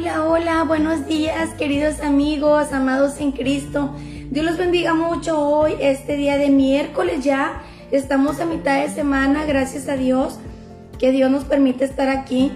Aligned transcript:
Hola, 0.00 0.24
hola, 0.24 0.64
buenos 0.64 1.06
días 1.06 1.50
queridos 1.58 2.00
amigos, 2.00 2.72
amados 2.72 3.20
en 3.20 3.32
Cristo. 3.32 3.94
Dios 4.30 4.46
los 4.46 4.56
bendiga 4.56 4.94
mucho 4.94 5.38
hoy, 5.38 5.74
este 5.78 6.16
día 6.16 6.38
de 6.38 6.48
miércoles 6.48 7.22
ya. 7.22 7.60
Estamos 7.90 8.40
a 8.40 8.46
mitad 8.46 8.80
de 8.80 8.88
semana, 8.88 9.44
gracias 9.44 9.90
a 9.90 9.96
Dios, 9.96 10.38
que 10.98 11.12
Dios 11.12 11.30
nos 11.30 11.44
permite 11.44 11.84
estar 11.84 12.08
aquí. 12.08 12.50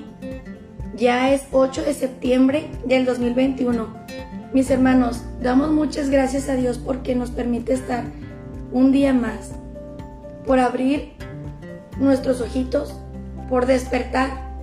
Ya 0.96 1.34
es 1.34 1.42
8 1.52 1.82
de 1.82 1.92
septiembre 1.92 2.70
del 2.86 3.04
2021. 3.04 3.88
Mis 4.54 4.70
hermanos, 4.70 5.22
damos 5.42 5.70
muchas 5.70 6.08
gracias 6.08 6.48
a 6.48 6.54
Dios 6.54 6.78
porque 6.78 7.14
nos 7.14 7.30
permite 7.30 7.74
estar 7.74 8.04
un 8.72 8.90
día 8.90 9.12
más, 9.12 9.50
por 10.46 10.60
abrir 10.60 11.12
nuestros 11.98 12.40
ojitos, 12.40 12.98
por 13.50 13.66
despertar 13.66 14.53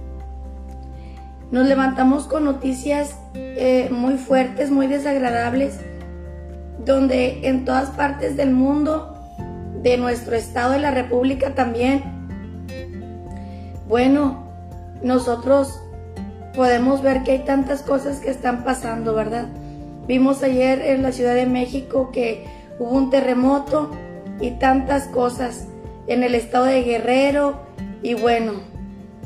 nos 1.52 1.68
levantamos 1.68 2.28
con 2.28 2.46
noticias 2.46 3.16
eh, 3.36 3.90
muy 3.92 4.16
fuertes, 4.16 4.72
muy 4.72 4.88
desagradables, 4.88 5.80
donde 6.86 7.48
en 7.48 7.66
todas 7.66 7.90
partes 7.90 8.38
del 8.38 8.52
mundo, 8.52 9.18
de 9.84 9.98
nuestro 9.98 10.36
estado 10.36 10.74
de 10.74 10.80
la 10.80 10.92
República 10.92 11.54
también, 11.54 12.04
bueno, 13.88 14.46
nosotros 15.04 15.82
podemos 16.56 17.02
ver 17.02 17.24
que 17.24 17.32
hay 17.32 17.40
tantas 17.40 17.82
cosas 17.82 18.20
que 18.20 18.30
están 18.30 18.64
pasando, 18.64 19.14
¿verdad? 19.14 19.48
Vimos 20.08 20.44
ayer 20.44 20.82
en 20.82 21.04
la 21.04 21.12
Ciudad 21.12 21.36
de 21.36 21.46
México 21.46 22.12
que 22.12 22.46
hubo 22.80 22.92
un 22.92 23.10
terremoto 23.10 23.92
y 24.40 24.52
tantas 24.52 25.08
cosas 25.08 25.68
en 26.08 26.24
el 26.24 26.36
estado 26.36 26.66
de 26.66 26.84
Guerrero 26.84 27.60
y 28.02 28.14
bueno, 28.14 28.54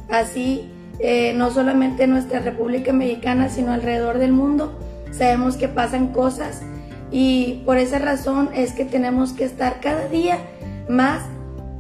así 0.09 0.71
eh, 0.99 1.33
no 1.35 1.51
solamente 1.51 2.03
en 2.03 2.11
nuestra 2.11 2.39
República 2.39 2.93
Mexicana, 2.93 3.49
sino 3.49 3.71
alrededor 3.71 4.17
del 4.17 4.31
mundo. 4.31 4.77
Sabemos 5.11 5.55
que 5.57 5.67
pasan 5.67 6.09
cosas 6.09 6.61
y 7.11 7.61
por 7.65 7.77
esa 7.77 7.99
razón 7.99 8.49
es 8.53 8.73
que 8.73 8.85
tenemos 8.85 9.33
que 9.33 9.45
estar 9.45 9.79
cada 9.79 10.07
día 10.07 10.37
más 10.89 11.21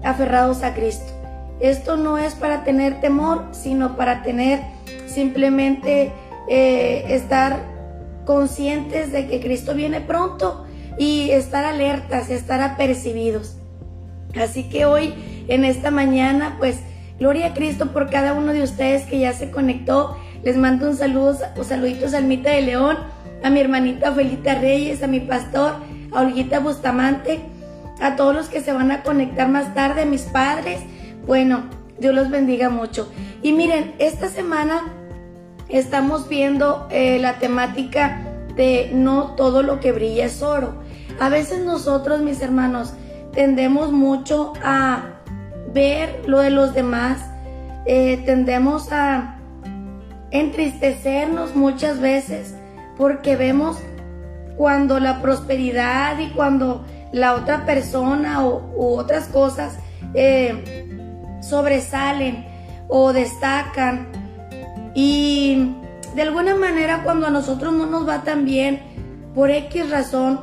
aferrados 0.03 0.63
a 0.63 0.73
Cristo. 0.73 1.11
Esto 1.59 1.97
no 1.97 2.17
es 2.17 2.35
para 2.35 2.63
tener 2.63 2.99
temor, 3.01 3.45
sino 3.51 3.95
para 3.95 4.23
tener 4.23 4.59
simplemente 5.07 6.11
eh, 6.49 7.05
estar 7.09 7.63
conscientes 8.25 9.11
de 9.11 9.27
que 9.27 9.39
Cristo 9.39 9.73
viene 9.73 10.01
pronto 10.01 10.65
y 10.97 11.31
estar 11.31 11.65
alertas, 11.65 12.29
estar 12.29 12.61
apercibidos. 12.61 13.57
Así 14.39 14.63
que 14.69 14.85
hoy, 14.85 15.13
en 15.47 15.63
esta 15.63 15.91
mañana, 15.91 16.55
pues 16.59 16.79
Gloria 17.19 17.47
a 17.47 17.53
Cristo 17.53 17.93
por 17.93 18.09
cada 18.09 18.33
uno 18.33 18.51
de 18.53 18.61
ustedes 18.63 19.03
que 19.03 19.19
ya 19.19 19.33
se 19.33 19.49
conectó. 19.49 20.17
Les 20.43 20.57
mando 20.57 20.89
un 20.89 20.97
saludo, 20.97 21.37
un 21.55 21.63
saludito 21.63 22.05
a 22.07 22.17
Almita 22.17 22.51
de 22.51 22.61
León, 22.61 22.97
a 23.43 23.49
mi 23.49 23.59
hermanita 23.59 24.11
Felita 24.11 24.55
Reyes, 24.55 25.01
a 25.01 25.07
mi 25.07 25.21
pastor, 25.21 25.75
a 26.13 26.21
Olguita 26.21 26.59
Bustamante, 26.59 27.39
a 28.01 28.15
todos 28.15 28.35
los 28.35 28.49
que 28.49 28.61
se 28.61 28.73
van 28.73 28.91
a 28.91 29.03
conectar 29.03 29.47
más 29.47 29.73
tarde, 29.73 30.01
a 30.01 30.05
mis 30.05 30.23
padres. 30.23 30.81
Bueno, 31.25 31.63
Dios 31.97 32.13
los 32.13 32.29
bendiga 32.29 32.69
mucho. 32.69 33.09
Y 33.41 33.53
miren, 33.53 33.95
esta 33.99 34.27
semana 34.27 34.83
estamos 35.69 36.27
viendo 36.27 36.87
eh, 36.91 37.17
la 37.19 37.39
temática 37.39 38.21
de 38.55 38.91
no 38.93 39.35
todo 39.35 39.63
lo 39.63 39.79
que 39.79 39.93
brilla 39.93 40.25
es 40.25 40.41
oro. 40.41 40.75
A 41.19 41.29
veces 41.29 41.63
nosotros, 41.63 42.21
mis 42.21 42.41
hermanos, 42.41 42.93
tendemos 43.33 43.91
mucho 43.91 44.53
a 44.63 45.14
ver 45.75 46.23
lo 46.25 46.39
de 46.39 46.49
los 46.49 46.73
demás, 46.73 47.19
eh, 47.85 48.23
tendemos 48.25 48.91
a 48.91 49.35
entristecernos 50.31 51.55
muchas 51.55 51.99
veces 51.99 52.55
porque 52.97 53.35
vemos 53.35 53.77
cuando 54.57 54.99
la 55.01 55.21
prosperidad 55.21 56.17
y 56.17 56.29
cuando 56.29 56.85
la 57.11 57.35
otra 57.35 57.65
persona 57.65 58.45
o, 58.45 58.71
u 58.75 58.97
otras 58.97 59.27
cosas 59.27 59.77
eh, 60.13 60.87
sobresalen 61.41 62.45
o 62.87 63.11
destacan 63.11 64.07
y 64.95 65.73
de 66.15 66.21
alguna 66.21 66.55
manera 66.55 67.03
cuando 67.03 67.27
a 67.27 67.29
nosotros 67.29 67.73
no 67.73 67.85
nos 67.85 68.07
va 68.07 68.23
tan 68.23 68.45
bien 68.45 68.79
por 69.35 69.51
X 69.51 69.89
razón 69.89 70.39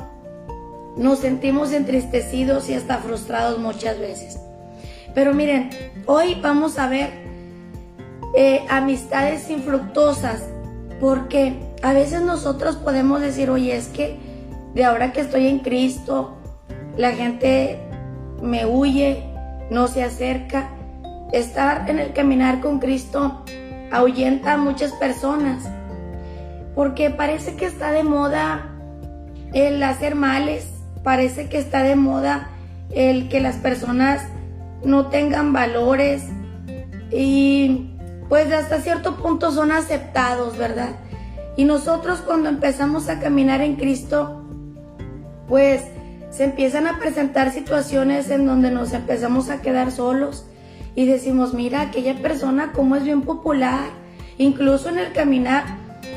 nos 0.96 1.20
sentimos 1.20 1.72
entristecidos 1.72 2.68
y 2.68 2.74
hasta 2.74 2.98
frustrados 2.98 3.58
muchas 3.58 3.98
veces. 3.98 4.38
Pero 5.14 5.34
miren, 5.34 5.70
hoy 6.06 6.38
vamos 6.42 6.78
a 6.78 6.88
ver 6.88 7.10
eh, 8.34 8.64
amistades 8.70 9.50
infructuosas, 9.50 10.48
porque 11.00 11.54
a 11.82 11.92
veces 11.92 12.22
nosotros 12.22 12.76
podemos 12.76 13.20
decir, 13.20 13.50
oye, 13.50 13.76
es 13.76 13.88
que 13.88 14.16
de 14.74 14.84
ahora 14.84 15.12
que 15.12 15.20
estoy 15.20 15.48
en 15.48 15.58
Cristo, 15.58 16.36
la 16.96 17.12
gente 17.12 17.78
me 18.40 18.64
huye, 18.64 19.22
no 19.70 19.86
se 19.88 20.02
acerca. 20.02 20.70
Estar 21.32 21.88
en 21.88 21.98
el 21.98 22.12
caminar 22.12 22.60
con 22.60 22.78
Cristo 22.78 23.42
ahuyenta 23.90 24.54
a 24.54 24.56
muchas 24.56 24.92
personas, 24.92 25.64
porque 26.74 27.10
parece 27.10 27.56
que 27.56 27.66
está 27.66 27.90
de 27.92 28.02
moda 28.02 28.70
el 29.52 29.82
hacer 29.82 30.14
males, 30.14 30.66
parece 31.02 31.48
que 31.48 31.58
está 31.58 31.82
de 31.82 31.96
moda 31.96 32.48
el 32.90 33.28
que 33.28 33.40
las 33.40 33.56
personas 33.56 34.22
no 34.84 35.06
tengan 35.06 35.52
valores 35.52 36.24
y 37.10 37.90
pues 38.28 38.52
hasta 38.52 38.80
cierto 38.80 39.16
punto 39.16 39.50
son 39.50 39.72
aceptados, 39.72 40.56
¿verdad? 40.56 40.96
Y 41.56 41.64
nosotros 41.64 42.20
cuando 42.20 42.48
empezamos 42.48 43.08
a 43.08 43.20
caminar 43.20 43.60
en 43.60 43.76
Cristo, 43.76 44.42
pues 45.48 45.82
se 46.30 46.44
empiezan 46.44 46.86
a 46.86 46.98
presentar 46.98 47.52
situaciones 47.52 48.30
en 48.30 48.46
donde 48.46 48.70
nos 48.70 48.94
empezamos 48.94 49.50
a 49.50 49.60
quedar 49.60 49.92
solos 49.92 50.46
y 50.94 51.04
decimos, 51.06 51.52
mira, 51.52 51.82
aquella 51.82 52.20
persona 52.22 52.72
como 52.72 52.96
es 52.96 53.04
bien 53.04 53.22
popular, 53.22 53.90
incluso 54.38 54.88
en 54.88 54.98
el 54.98 55.12
caminar, 55.12 55.64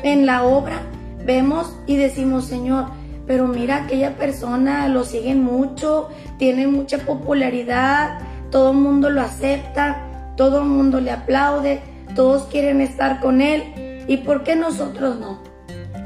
en 0.02 0.24
la 0.24 0.44
obra, 0.44 0.80
vemos 1.24 1.76
y 1.86 1.96
decimos, 1.96 2.46
Señor, 2.46 2.86
pero 3.26 3.46
mira, 3.46 3.84
aquella 3.84 4.16
persona 4.16 4.88
lo 4.88 5.04
siguen 5.04 5.42
mucho, 5.42 6.08
tiene 6.38 6.66
mucha 6.66 6.98
popularidad, 6.98 8.20
todo 8.50 8.70
el 8.70 8.76
mundo 8.76 9.10
lo 9.10 9.22
acepta, 9.22 10.32
todo 10.36 10.60
el 10.60 10.66
mundo 10.66 11.00
le 11.00 11.10
aplaude, 11.10 11.80
todos 12.14 12.44
quieren 12.44 12.80
estar 12.80 13.20
con 13.20 13.40
él 13.40 14.04
y 14.06 14.18
¿por 14.18 14.44
qué 14.44 14.56
nosotros 14.56 15.18
no? 15.18 15.40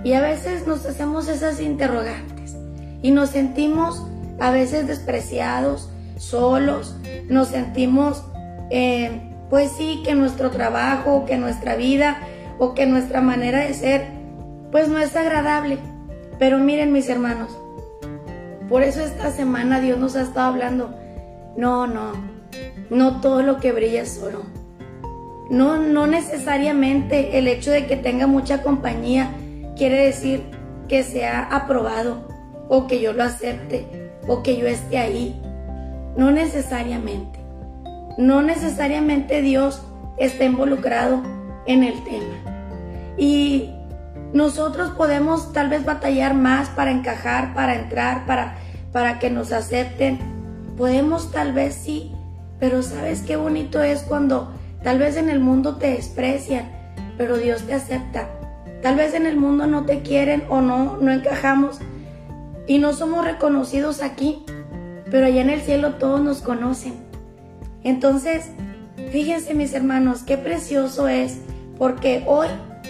Y 0.04 0.14
a 0.14 0.20
veces 0.20 0.66
nos 0.66 0.86
hacemos 0.86 1.28
esas 1.28 1.60
interrogantes 1.60 2.56
y 3.02 3.10
nos 3.10 3.30
sentimos 3.30 4.06
a 4.38 4.50
veces 4.50 4.86
despreciados, 4.86 5.90
solos, 6.16 6.96
nos 7.28 7.48
sentimos, 7.48 8.24
eh, 8.70 9.34
pues 9.50 9.72
sí, 9.72 10.02
que 10.04 10.14
nuestro 10.14 10.50
trabajo, 10.50 11.24
que 11.26 11.36
nuestra 11.36 11.76
vida 11.76 12.18
o 12.58 12.74
que 12.74 12.86
nuestra 12.86 13.20
manera 13.20 13.60
de 13.60 13.74
ser, 13.74 14.06
pues 14.72 14.88
no 14.88 14.98
es 14.98 15.14
agradable. 15.16 15.78
Pero 16.38 16.58
miren 16.58 16.92
mis 16.92 17.08
hermanos, 17.08 17.50
por 18.68 18.82
eso 18.82 19.02
esta 19.02 19.30
semana 19.30 19.80
Dios 19.80 19.98
nos 19.98 20.16
ha 20.16 20.22
estado 20.22 20.48
hablando 20.48 20.94
no, 21.56 21.86
no, 21.86 22.12
no 22.90 23.20
todo 23.20 23.42
lo 23.42 23.58
que 23.58 23.72
brilla 23.72 24.02
es 24.02 24.20
oro. 24.22 24.42
No, 25.50 25.78
no 25.78 26.06
necesariamente 26.06 27.38
el 27.38 27.48
hecho 27.48 27.70
de 27.70 27.86
que 27.86 27.96
tenga 27.96 28.26
mucha 28.26 28.62
compañía 28.62 29.32
quiere 29.76 30.06
decir 30.06 30.44
que 30.88 31.02
sea 31.02 31.42
aprobado 31.42 32.28
o 32.68 32.86
que 32.86 33.00
yo 33.00 33.12
lo 33.12 33.24
acepte 33.24 34.12
o 34.28 34.42
que 34.42 34.56
yo 34.56 34.66
esté 34.66 34.98
ahí. 34.98 35.40
No 36.16 36.30
necesariamente. 36.30 37.40
No 38.16 38.42
necesariamente 38.42 39.42
Dios 39.42 39.82
está 40.18 40.44
involucrado 40.44 41.22
en 41.66 41.82
el 41.82 42.02
tema. 42.04 43.14
Y 43.16 43.70
nosotros 44.32 44.90
podemos 44.90 45.52
tal 45.52 45.68
vez 45.68 45.84
batallar 45.84 46.34
más 46.34 46.68
para 46.68 46.92
encajar, 46.92 47.54
para 47.54 47.74
entrar, 47.74 48.26
para, 48.26 48.56
para 48.92 49.18
que 49.18 49.30
nos 49.30 49.52
acepten 49.52 50.18
Podemos 50.76 51.30
tal 51.30 51.52
vez 51.52 51.74
sí, 51.74 52.12
pero 52.58 52.82
sabes 52.82 53.22
qué 53.22 53.36
bonito 53.36 53.82
es 53.82 54.02
cuando 54.02 54.52
tal 54.82 54.98
vez 54.98 55.16
en 55.16 55.28
el 55.28 55.40
mundo 55.40 55.76
te 55.76 55.90
desprecian, 55.90 56.70
pero 57.16 57.36
Dios 57.36 57.62
te 57.62 57.74
acepta. 57.74 58.28
Tal 58.82 58.96
vez 58.96 59.14
en 59.14 59.26
el 59.26 59.36
mundo 59.36 59.66
no 59.66 59.84
te 59.84 60.00
quieren 60.00 60.44
o 60.48 60.60
no, 60.60 60.96
no 60.96 61.12
encajamos 61.12 61.78
y 62.66 62.78
no 62.78 62.92
somos 62.92 63.24
reconocidos 63.24 64.02
aquí, 64.02 64.44
pero 65.10 65.26
allá 65.26 65.42
en 65.42 65.50
el 65.50 65.60
cielo 65.60 65.94
todos 65.94 66.20
nos 66.20 66.40
conocen. 66.40 66.94
Entonces, 67.82 68.46
fíjense 69.10 69.54
mis 69.54 69.74
hermanos, 69.74 70.22
qué 70.22 70.38
precioso 70.38 71.08
es, 71.08 71.38
porque 71.78 72.24
hoy 72.26 72.48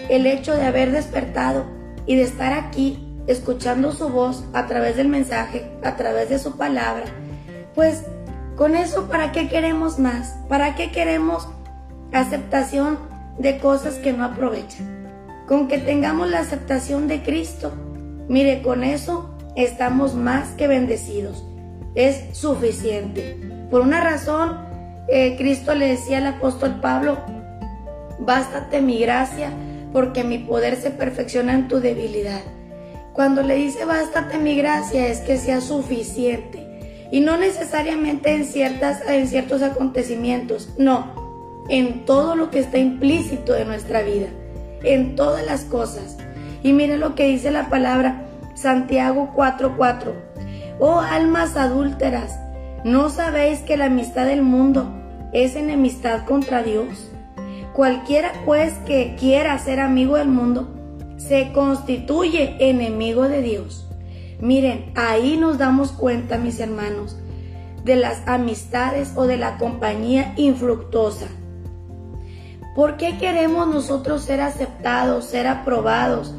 el 0.09 0.27
hecho 0.27 0.55
de 0.55 0.65
haber 0.65 0.93
despertado 0.93 1.65
y 2.07 2.17
de 2.17 2.23
estar 2.23 2.53
aquí 2.53 3.07
escuchando 3.27 3.93
su 3.93 4.09
voz 4.09 4.45
a 4.53 4.67
través 4.67 4.97
del 4.97 5.09
mensaje, 5.09 5.71
a 5.83 5.97
través 5.97 6.29
de 6.29 6.39
su 6.39 6.57
palabra, 6.57 7.05
pues 7.75 8.05
con 8.57 8.77
eso, 8.77 9.09
¿para 9.09 9.33
qué 9.33 9.49
queremos 9.49 9.99
más? 9.99 10.37
¿Para 10.49 10.75
qué 10.75 10.91
queremos 10.91 11.49
aceptación 12.13 12.99
de 13.39 13.59
cosas 13.59 13.95
que 13.95 14.13
no 14.13 14.25
aprovechan? 14.25 15.01
con 15.51 15.67
que 15.67 15.79
tengamos 15.79 16.31
la 16.31 16.39
aceptación 16.39 17.09
de 17.09 17.25
Cristo, 17.25 17.73
mire, 18.29 18.63
con 18.63 18.85
eso 18.85 19.35
estamos 19.57 20.15
más 20.15 20.51
que 20.51 20.69
bendecidos. 20.69 21.45
Es 21.97 22.39
suficiente. 22.39 23.37
Por 23.69 23.81
una 23.81 24.01
razón, 24.01 24.59
eh, 25.09 25.35
Cristo 25.37 25.75
le 25.75 25.89
decía 25.89 26.19
al 26.19 26.29
apóstol 26.29 26.79
Pablo, 26.81 27.19
bástate 28.21 28.81
mi 28.81 29.01
gracia, 29.01 29.51
porque 29.93 30.23
mi 30.23 30.39
poder 30.39 30.77
se 30.77 30.93
perfecciona 30.93 31.53
en 31.55 31.67
tu 31.67 31.81
debilidad. 31.81 32.43
Cuando 33.13 33.43
le 33.43 33.57
dice 33.57 33.85
bástate 33.85 34.39
mi 34.39 34.55
gracia 34.55 35.09
es 35.09 35.19
que 35.19 35.37
sea 35.37 35.61
suficiente 35.61 36.60
y 37.11 37.21
no 37.21 37.37
necesariamente 37.37 38.35
en, 38.35 38.45
ciertas, 38.45 39.03
en 39.09 39.27
ciertos 39.27 39.63
acontecimientos, 39.63 40.71
no, 40.79 41.65
en 41.69 42.05
todo 42.05 42.37
lo 42.37 42.51
que 42.51 42.61
está 42.61 42.79
implícito 42.79 43.53
de 43.53 43.65
nuestra 43.65 44.03
vida, 44.03 44.29
en 44.83 45.17
todas 45.17 45.45
las 45.45 45.65
cosas. 45.65 46.19
Y 46.63 46.73
mire 46.73 46.99
lo 46.99 47.15
que 47.15 47.27
dice 47.27 47.51
la 47.51 47.69
palabra 47.69 48.27
Santiago 48.55 49.33
4:4. 49.35 50.13
Oh 50.79 51.01
almas 51.01 51.57
adúlteras, 51.57 52.39
¿no 52.85 53.11
sabéis 53.11 53.61
que 53.61 53.77
la 53.77 53.87
amistad 53.87 54.27
del 54.27 54.43
mundo 54.43 54.91
es 55.33 55.57
enemistad 55.57 56.25
contra 56.25 56.63
Dios? 56.63 57.11
Cualquiera 57.73 58.33
pues 58.45 58.75
que 58.87 59.17
quiera 59.19 59.59
ser 59.59 59.81
amigo 59.81 60.17
del 60.17 60.29
mundo, 60.29 60.69
se 61.17 61.53
constituye 61.53 62.57
enemigo 62.59 63.29
de 63.29 63.43
Dios. 63.43 63.90
Miren, 64.41 64.93
ahí 64.95 65.37
nos 65.37 65.59
damos 65.59 65.93
cuenta, 65.93 66.39
mis 66.39 66.61
hermanos, 66.61 67.17
de 67.85 67.97
las 67.97 68.27
amistades 68.27 69.13
o 69.17 69.27
de 69.27 69.37
la 69.37 69.59
compañía 69.59 70.33
infructuosa. 70.37 71.27
¿Por 72.75 72.97
qué 72.97 73.19
queremos 73.19 73.67
nosotros 73.67 74.23
ser 74.23 74.41
aceptados, 74.41 75.27
ser 75.27 75.47
aprobados, 75.47 76.33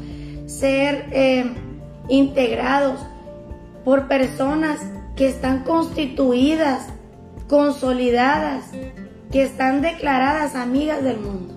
ser 0.46 1.06
eh, 1.12 1.52
integrados 2.08 3.00
por 3.84 4.08
personas 4.08 4.80
que 5.14 5.28
están 5.28 5.62
constituidas, 5.62 6.88
consolidadas, 7.48 8.64
que 9.30 9.42
están 9.42 9.82
declaradas 9.82 10.56
amigas 10.56 11.04
del 11.04 11.20
mundo? 11.20 11.54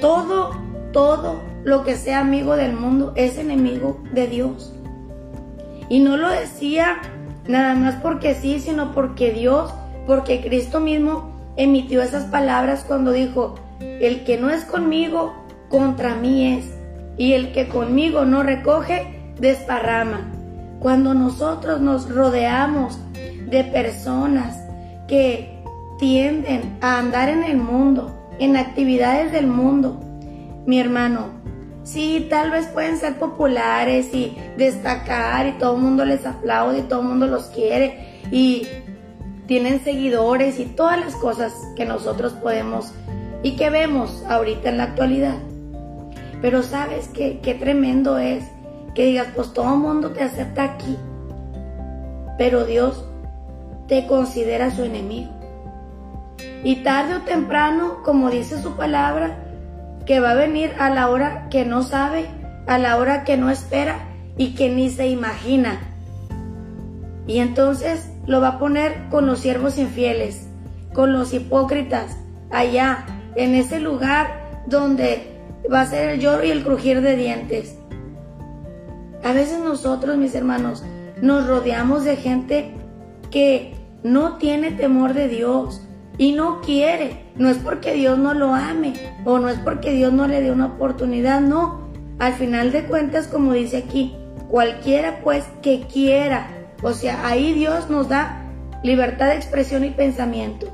Todo, 0.00 0.50
todo 0.92 1.40
lo 1.64 1.82
que 1.84 1.96
sea 1.96 2.20
amigo 2.20 2.56
del 2.56 2.74
mundo 2.74 3.12
es 3.16 3.38
enemigo 3.38 4.02
de 4.12 4.26
Dios. 4.26 4.73
Y 5.88 6.00
no 6.00 6.16
lo 6.16 6.28
decía 6.28 6.98
nada 7.46 7.74
más 7.74 7.96
porque 7.96 8.34
sí, 8.34 8.60
sino 8.60 8.92
porque 8.92 9.32
Dios, 9.32 9.72
porque 10.06 10.40
Cristo 10.40 10.80
mismo 10.80 11.32
emitió 11.56 12.02
esas 12.02 12.24
palabras 12.24 12.84
cuando 12.86 13.12
dijo, 13.12 13.54
el 13.80 14.24
que 14.24 14.38
no 14.38 14.50
es 14.50 14.64
conmigo, 14.64 15.34
contra 15.68 16.14
mí 16.14 16.54
es. 16.58 16.66
Y 17.16 17.32
el 17.32 17.52
que 17.52 17.68
conmigo 17.68 18.24
no 18.24 18.42
recoge, 18.42 19.32
desparrama. 19.38 20.30
Cuando 20.80 21.14
nosotros 21.14 21.80
nos 21.80 22.10
rodeamos 22.10 22.98
de 23.48 23.64
personas 23.64 24.58
que 25.06 25.58
tienden 25.98 26.76
a 26.80 26.98
andar 26.98 27.28
en 27.28 27.44
el 27.44 27.56
mundo, 27.56 28.12
en 28.38 28.56
actividades 28.56 29.32
del 29.32 29.46
mundo, 29.46 30.00
mi 30.66 30.80
hermano, 30.80 31.28
Sí, 31.84 32.26
tal 32.30 32.50
vez 32.50 32.66
pueden 32.68 32.96
ser 32.96 33.18
populares 33.18 34.12
y 34.14 34.36
destacar 34.56 35.46
y 35.46 35.52
todo 35.52 35.76
el 35.76 35.82
mundo 35.82 36.04
les 36.06 36.24
aplaude 36.24 36.78
y 36.78 36.82
todo 36.82 37.02
el 37.02 37.08
mundo 37.08 37.26
los 37.26 37.44
quiere 37.46 38.22
y 38.30 38.66
tienen 39.46 39.84
seguidores 39.84 40.58
y 40.58 40.64
todas 40.64 40.98
las 40.98 41.14
cosas 41.14 41.52
que 41.76 41.84
nosotros 41.84 42.32
podemos 42.32 42.92
y 43.42 43.56
que 43.56 43.68
vemos 43.68 44.24
ahorita 44.28 44.70
en 44.70 44.78
la 44.78 44.84
actualidad. 44.84 45.36
Pero 46.40 46.62
sabes 46.62 47.08
qué, 47.08 47.40
qué 47.42 47.54
tremendo 47.54 48.16
es 48.16 48.44
que 48.94 49.04
digas, 49.04 49.28
pues 49.34 49.52
todo 49.52 49.74
el 49.74 49.80
mundo 49.80 50.10
te 50.12 50.22
acepta 50.22 50.64
aquí, 50.64 50.96
pero 52.38 52.64
Dios 52.64 53.04
te 53.88 54.06
considera 54.06 54.70
su 54.70 54.84
enemigo. 54.84 55.30
Y 56.62 56.76
tarde 56.76 57.16
o 57.16 57.20
temprano, 57.20 58.02
como 58.02 58.30
dice 58.30 58.62
su 58.62 58.74
palabra, 58.74 59.36
que 60.06 60.20
va 60.20 60.32
a 60.32 60.34
venir 60.34 60.72
a 60.78 60.90
la 60.90 61.08
hora 61.08 61.48
que 61.50 61.64
no 61.64 61.82
sabe, 61.82 62.26
a 62.66 62.78
la 62.78 62.96
hora 62.96 63.24
que 63.24 63.36
no 63.36 63.50
espera 63.50 63.98
y 64.36 64.54
que 64.54 64.68
ni 64.68 64.90
se 64.90 65.08
imagina. 65.08 65.80
Y 67.26 67.38
entonces 67.38 68.10
lo 68.26 68.40
va 68.40 68.48
a 68.48 68.58
poner 68.58 69.08
con 69.10 69.26
los 69.26 69.40
siervos 69.40 69.78
infieles, 69.78 70.46
con 70.92 71.12
los 71.12 71.32
hipócritas, 71.32 72.16
allá, 72.50 73.06
en 73.36 73.54
ese 73.54 73.80
lugar 73.80 74.62
donde 74.66 75.34
va 75.72 75.82
a 75.82 75.86
ser 75.86 76.10
el 76.10 76.20
lloro 76.20 76.44
y 76.44 76.50
el 76.50 76.62
crujir 76.62 77.00
de 77.00 77.16
dientes. 77.16 77.76
A 79.22 79.32
veces 79.32 79.58
nosotros, 79.60 80.16
mis 80.16 80.34
hermanos, 80.34 80.84
nos 81.20 81.46
rodeamos 81.46 82.04
de 82.04 82.16
gente 82.16 82.74
que 83.30 83.74
no 84.02 84.36
tiene 84.36 84.70
temor 84.72 85.14
de 85.14 85.28
Dios, 85.28 85.80
y 86.18 86.32
no 86.32 86.60
quiere. 86.60 87.24
No 87.36 87.48
es 87.48 87.58
porque 87.58 87.94
Dios 87.94 88.18
no 88.18 88.34
lo 88.34 88.54
ame 88.54 88.94
o 89.24 89.38
no 89.38 89.48
es 89.48 89.58
porque 89.58 89.92
Dios 89.92 90.12
no 90.12 90.26
le 90.26 90.40
dé 90.40 90.50
una 90.50 90.66
oportunidad, 90.66 91.40
no. 91.40 91.88
Al 92.18 92.34
final 92.34 92.70
de 92.72 92.84
cuentas, 92.84 93.26
como 93.26 93.52
dice 93.52 93.78
aquí, 93.78 94.16
cualquiera 94.48 95.20
pues 95.24 95.44
que 95.62 95.80
quiera, 95.92 96.48
o 96.82 96.92
sea, 96.92 97.26
ahí 97.26 97.52
Dios 97.52 97.90
nos 97.90 98.08
da 98.08 98.44
libertad 98.82 99.30
de 99.30 99.36
expresión 99.36 99.84
y 99.84 99.90
pensamiento. 99.90 100.68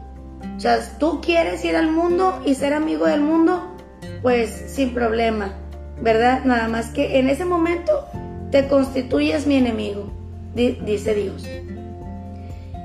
O 0.57 0.61
sea, 0.61 0.79
tú 0.99 1.21
quieres 1.23 1.65
ir 1.65 1.77
al 1.77 1.91
mundo 1.91 2.43
y 2.45 2.55
ser 2.55 2.75
amigo 2.75 3.07
del 3.07 3.23
mundo, 3.23 3.75
pues 4.21 4.51
sin 4.51 4.93
problema, 4.93 5.55
¿verdad? 6.03 6.45
Nada 6.45 6.69
más 6.69 6.91
que 6.91 7.19
en 7.19 7.31
ese 7.31 7.47
momento 7.47 8.07
te 8.51 8.69
constituyes 8.69 9.47
mi 9.47 9.57
enemigo, 9.57 10.11
dice 10.55 11.15
Dios. 11.15 11.49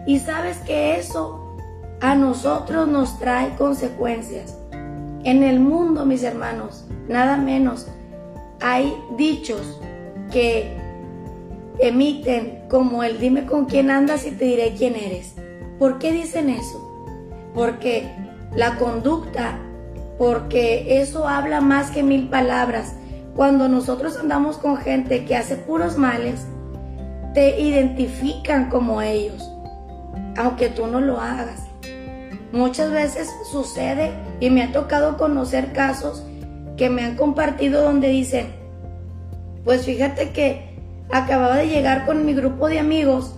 Y 0.08 0.20
sabes 0.20 0.58
que 0.60 0.98
eso 0.98 1.45
a 2.02 2.16
nosotros 2.16 2.88
nos 2.88 3.20
trae 3.20 3.56
consecuencias. 3.56 4.58
En 5.24 5.44
el 5.44 5.60
mundo, 5.60 6.06
mis 6.06 6.24
hermanos, 6.24 6.86
nada 7.08 7.38
menos, 7.38 7.88
hay 8.62 8.94
dichos 9.18 9.80
que 10.32 10.78
emiten 11.80 12.64
como 12.70 13.04
el 13.04 13.20
dime 13.20 13.46
con 13.46 13.66
quién 13.66 13.92
andas 13.92 14.26
y 14.26 14.32
te 14.32 14.46
diré 14.46 14.76
quién 14.78 14.96
eres. 14.96 15.36
¿Por 15.80 16.00
qué 16.00 16.12
dicen 16.12 16.50
eso? 16.50 16.82
Porque 17.54 18.10
la 18.56 18.78
conducta, 18.78 19.58
porque 20.18 21.02
eso 21.02 21.28
habla 21.28 21.62
más 21.62 21.92
que 21.92 22.04
mil 22.04 22.30
palabras. 22.30 22.96
Cuando 23.36 23.68
nosotros 23.68 24.18
andamos 24.18 24.58
con 24.58 24.78
gente 24.78 25.26
que 25.26 25.36
hace 25.36 25.58
puros 25.58 25.98
males, 25.98 26.46
te 27.34 27.60
identifican 27.60 28.70
como 28.70 29.02
ellos, 29.02 29.52
aunque 30.38 30.70
tú 30.70 30.88
no 30.88 31.02
lo 31.02 31.20
hagas. 31.20 31.65
Muchas 32.56 32.90
veces 32.90 33.36
sucede 33.52 34.14
y 34.40 34.50
me 34.50 34.64
ha 34.64 34.72
tocado 34.72 35.18
conocer 35.18 35.74
casos 35.74 36.24
que 36.78 36.90
me 36.90 37.04
han 37.04 37.18
compartido 37.18 37.82
donde 37.82 38.08
dicen, 38.08 38.48
pues 39.66 39.84
fíjate 39.84 40.30
que 40.30 40.80
acababa 41.12 41.58
de 41.58 41.68
llegar 41.68 42.06
con 42.06 42.26
mi 42.26 42.34
grupo 42.34 42.70
de 42.70 42.80
amigos 42.80 43.36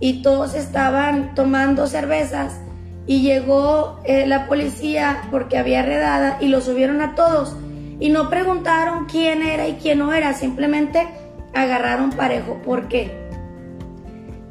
y 0.00 0.22
todos 0.22 0.54
estaban 0.54 1.34
tomando 1.34 1.86
cervezas 1.86 2.58
y 3.06 3.20
llegó 3.20 4.00
eh, 4.04 4.26
la 4.26 4.46
policía 4.46 5.28
porque 5.30 5.58
había 5.58 5.82
redada 5.82 6.38
y 6.40 6.48
lo 6.48 6.62
subieron 6.62 7.02
a 7.02 7.14
todos 7.14 7.54
y 8.00 8.08
no 8.08 8.30
preguntaron 8.30 9.04
quién 9.04 9.42
era 9.42 9.68
y 9.68 9.74
quién 9.74 9.98
no 9.98 10.14
era, 10.14 10.32
simplemente 10.32 11.06
agarraron 11.52 12.12
parejo. 12.12 12.62
¿Por 12.64 12.88
qué? 12.88 13.10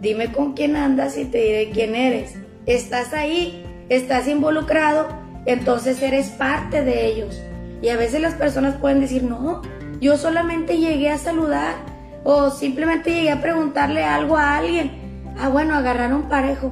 Dime 0.02 0.32
con 0.32 0.54
quién 0.54 0.76
andas 0.76 1.18
y 1.18 1.26
te 1.26 1.40
diré 1.40 1.72
quién 1.72 1.96
eres. 1.96 2.36
Estás 2.68 3.12
ahí 3.14 3.66
estás 3.96 4.28
involucrado, 4.28 5.08
entonces 5.46 6.02
eres 6.02 6.30
parte 6.30 6.84
de 6.84 7.06
ellos. 7.06 7.42
Y 7.82 7.90
a 7.90 7.98
veces 7.98 8.22
las 8.22 8.34
personas 8.36 8.76
pueden 8.76 9.02
decir, 9.02 9.24
no, 9.24 9.62
yo 10.00 10.18
solamente 10.18 10.78
llegué 10.78 11.10
a 11.10 11.18
saludar 11.18 11.76
o 12.24 12.50
simplemente 12.50 13.12
llegué 13.12 13.32
a 13.32 13.42
preguntarle 13.42 14.04
algo 14.04 14.38
a 14.38 14.58
alguien. 14.58 14.92
Ah, 15.38 15.50
bueno, 15.50 15.76
agarraron 15.76 16.30
parejo. 16.30 16.72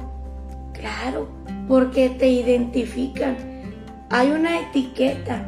Claro, 0.72 1.28
porque 1.68 2.08
te 2.08 2.28
identifican. 2.28 3.36
Hay 4.10 4.30
una 4.30 4.60
etiqueta 4.60 5.44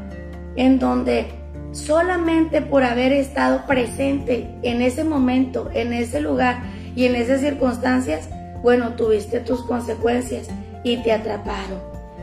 en 0.56 0.78
donde 0.78 1.26
solamente 1.72 2.62
por 2.62 2.84
haber 2.84 3.12
estado 3.12 3.66
presente 3.66 4.48
en 4.62 4.80
ese 4.80 5.04
momento, 5.04 5.70
en 5.74 5.92
ese 5.92 6.20
lugar 6.20 6.62
y 6.94 7.06
en 7.06 7.16
esas 7.16 7.40
circunstancias, 7.40 8.28
bueno, 8.62 8.90
tuviste 8.90 9.40
tus 9.40 9.62
consecuencias 9.64 10.48
y 10.84 10.98
te 10.98 11.12
atraparon. 11.12 11.80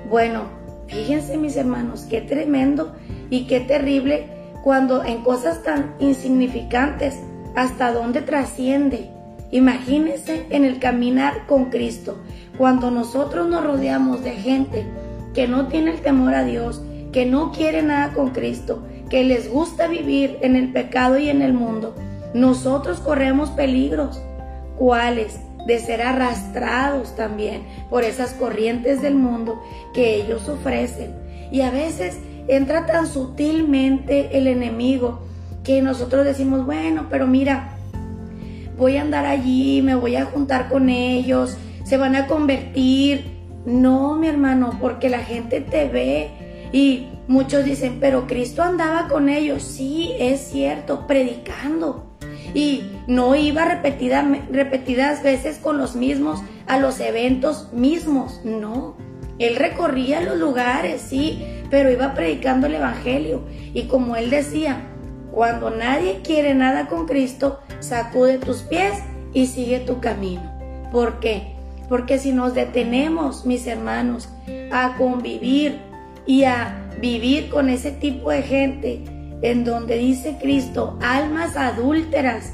Bueno, 0.10 0.44
fíjense 0.88 1.38
mis 1.38 1.58
hermanos, 1.58 2.06
qué 2.10 2.22
tremendo 2.22 2.94
y 3.30 3.48
qué 3.48 3.60
terrible 3.60 4.28
cuando 4.64 5.04
en 5.04 5.24
cosas 5.24 5.64
tan 5.64 5.96
insignificantes, 6.00 7.20
hasta 7.56 7.92
dónde 7.92 8.22
trasciende. 8.22 9.10
Imagínense 9.52 10.46
en 10.50 10.64
el 10.64 10.80
caminar 10.80 11.46
con 11.48 11.66
Cristo, 11.66 12.18
cuando 12.58 12.92
nosotros 12.92 13.50
nos 13.50 13.64
rodeamos 13.64 14.24
de 14.24 14.32
gente 14.32 14.86
que 15.34 15.48
no 15.48 15.68
tiene 15.68 15.92
el 15.92 16.02
temor 16.02 16.36
a 16.36 16.46
Dios, 16.46 16.82
que 17.12 17.26
no 17.26 17.52
quiere 17.52 17.82
nada 17.82 18.14
con 18.14 18.30
Cristo, 18.30 18.84
que 19.10 19.24
les 19.24 19.52
gusta 19.52 19.88
vivir 19.88 20.38
en 20.42 20.56
el 20.56 20.72
pecado 20.72 21.18
y 21.18 21.30
en 21.30 21.42
el 21.42 21.54
mundo, 21.54 21.96
nosotros 22.34 23.00
corremos 23.00 23.50
peligros. 23.50 24.22
¿Cuáles? 24.78 25.40
De 25.66 25.80
ser 25.80 26.02
arrastrados 26.02 27.16
también 27.16 27.64
por 27.90 28.04
esas 28.04 28.34
corrientes 28.34 29.02
del 29.02 29.16
mundo 29.16 29.62
que 29.94 30.16
ellos 30.16 30.50
ofrecen. 30.50 31.14
Y 31.52 31.62
a 31.62 31.72
veces 31.72 32.18
entra 32.48 32.86
tan 32.86 33.08
sutilmente 33.08 34.38
el 34.38 34.48
enemigo 34.48 35.22
que 35.64 35.82
nosotros 35.82 36.26
decimos, 36.26 36.66
bueno, 36.66 37.08
pero 37.10 37.28
mira, 37.28 37.78
voy 38.78 38.98
a 38.98 39.02
andar 39.02 39.26
allí, 39.26 39.82
me 39.82 39.96
voy 39.96 40.16
a 40.16 40.26
juntar 40.26 40.70
con 40.70 40.90
ellos, 40.90 41.58
se 41.84 41.98
van 41.98 42.16
a 42.16 42.28
convertir. 42.28 43.40
No, 43.66 44.16
mi 44.16 44.28
hermano, 44.28 44.78
porque 44.82 45.08
la 45.08 45.20
gente 45.20 45.62
te 45.62 45.88
ve 45.88 46.32
y 46.74 47.10
muchos 47.28 47.64
dicen, 47.64 47.98
pero 48.00 48.26
Cristo 48.26 48.64
andaba 48.64 49.08
con 49.08 49.30
ellos. 49.30 49.62
Sí, 49.62 50.14
es 50.18 50.40
cierto, 50.40 51.06
predicando. 51.06 52.11
Y 52.54 52.84
no 53.08 53.36
iba 53.36 53.66
repetidas 53.66 55.24
veces 55.24 55.58
con 55.58 55.78
los 55.78 55.96
mismos 55.96 56.42
a 56.68 56.78
los 56.78 57.00
eventos 57.00 57.72
mismos, 57.74 58.42
no. 58.44 58.96
Él 59.40 59.56
recorría 59.56 60.22
los 60.22 60.38
lugares, 60.38 61.02
sí, 61.02 61.44
pero 61.70 61.92
iba 61.92 62.14
predicando 62.14 62.68
el 62.68 62.76
Evangelio. 62.76 63.42
Y 63.74 63.84
como 63.84 64.16
él 64.16 64.30
decía, 64.30 64.82
cuando 65.32 65.70
nadie 65.70 66.22
quiere 66.24 66.54
nada 66.54 66.88
con 66.88 67.08
Cristo, 67.08 67.60
sacude 67.80 68.38
tus 68.38 68.58
pies 68.58 69.00
y 69.34 69.48
sigue 69.48 69.80
tu 69.80 70.00
camino. 70.00 70.44
¿Por 70.92 71.20
qué? 71.20 71.56
Porque 71.90 72.20
si 72.20 72.32
nos 72.34 72.54
detenemos, 72.54 73.46
mis 73.46 73.66
hermanos, 73.68 74.30
a 74.72 74.96
convivir 74.98 75.80
y 76.26 76.44
a 76.44 76.90
vivir 77.02 77.50
con 77.50 77.70
ese 77.70 77.92
tipo 77.92 78.30
de 78.30 78.44
gente 78.44 79.04
en 79.42 79.64
donde 79.64 79.98
dice 79.98 80.38
Cristo, 80.40 80.98
almas 81.02 81.58
adúlteras, 81.58 82.54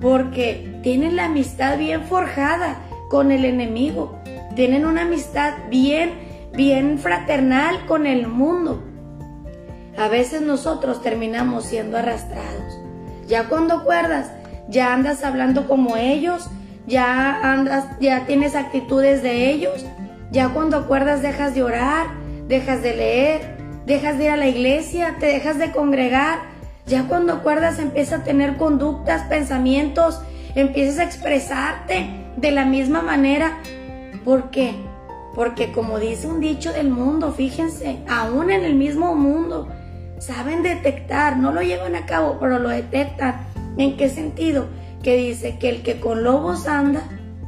porque 0.00 0.78
tienen 0.82 1.16
la 1.16 1.26
amistad 1.26 1.78
bien 1.78 2.04
forjada 2.04 2.78
con 3.10 3.30
el 3.30 3.44
enemigo, 3.44 4.18
tienen 4.54 4.86
una 4.86 5.02
amistad 5.02 5.54
bien, 5.68 6.12
bien 6.54 6.98
fraternal 6.98 7.84
con 7.86 8.06
el 8.06 8.26
mundo. 8.26 8.82
A 9.98 10.08
veces 10.08 10.40
nosotros 10.40 11.02
terminamos 11.02 11.64
siendo 11.64 11.98
arrastrados. 11.98 12.78
Ya 13.26 13.48
cuando 13.48 13.74
acuerdas, 13.74 14.30
ya 14.68 14.94
andas 14.94 15.22
hablando 15.24 15.68
como 15.68 15.96
ellos, 15.96 16.48
ya 16.86 17.52
andas, 17.52 17.86
ya 18.00 18.26
tienes 18.26 18.54
actitudes 18.54 19.22
de 19.22 19.50
ellos, 19.50 19.84
ya 20.30 20.48
cuando 20.50 20.76
acuerdas 20.76 21.22
dejas 21.22 21.54
de 21.54 21.62
orar, 21.62 22.06
dejas 22.48 22.82
de 22.82 22.96
leer, 22.96 23.59
dejas 23.86 24.18
de 24.18 24.24
ir 24.24 24.30
a 24.30 24.36
la 24.36 24.48
iglesia, 24.48 25.16
te 25.18 25.26
dejas 25.26 25.58
de 25.58 25.72
congregar, 25.72 26.40
ya 26.86 27.06
cuando 27.06 27.32
acuerdas 27.32 27.78
empiezas 27.78 28.20
a 28.20 28.24
tener 28.24 28.56
conductas, 28.56 29.22
pensamientos, 29.28 30.20
empiezas 30.54 30.98
a 30.98 31.04
expresarte 31.04 32.10
de 32.36 32.50
la 32.50 32.64
misma 32.64 33.02
manera. 33.02 33.58
¿Por 34.24 34.50
qué? 34.50 34.74
Porque 35.34 35.72
como 35.72 35.98
dice 35.98 36.26
un 36.26 36.40
dicho 36.40 36.72
del 36.72 36.90
mundo, 36.90 37.32
fíjense, 37.32 37.98
aún 38.08 38.50
en 38.50 38.64
el 38.64 38.74
mismo 38.74 39.14
mundo, 39.14 39.68
saben 40.18 40.62
detectar, 40.62 41.36
no 41.36 41.52
lo 41.52 41.62
llevan 41.62 41.94
a 41.94 42.06
cabo, 42.06 42.38
pero 42.40 42.58
lo 42.58 42.68
detectan. 42.68 43.46
¿En 43.78 43.96
qué 43.96 44.08
sentido? 44.08 44.66
Que 45.02 45.16
dice 45.16 45.58
que 45.58 45.70
el 45.70 45.82
que 45.82 46.00
con 46.00 46.24
lobos 46.24 46.66
anda, 46.66 47.02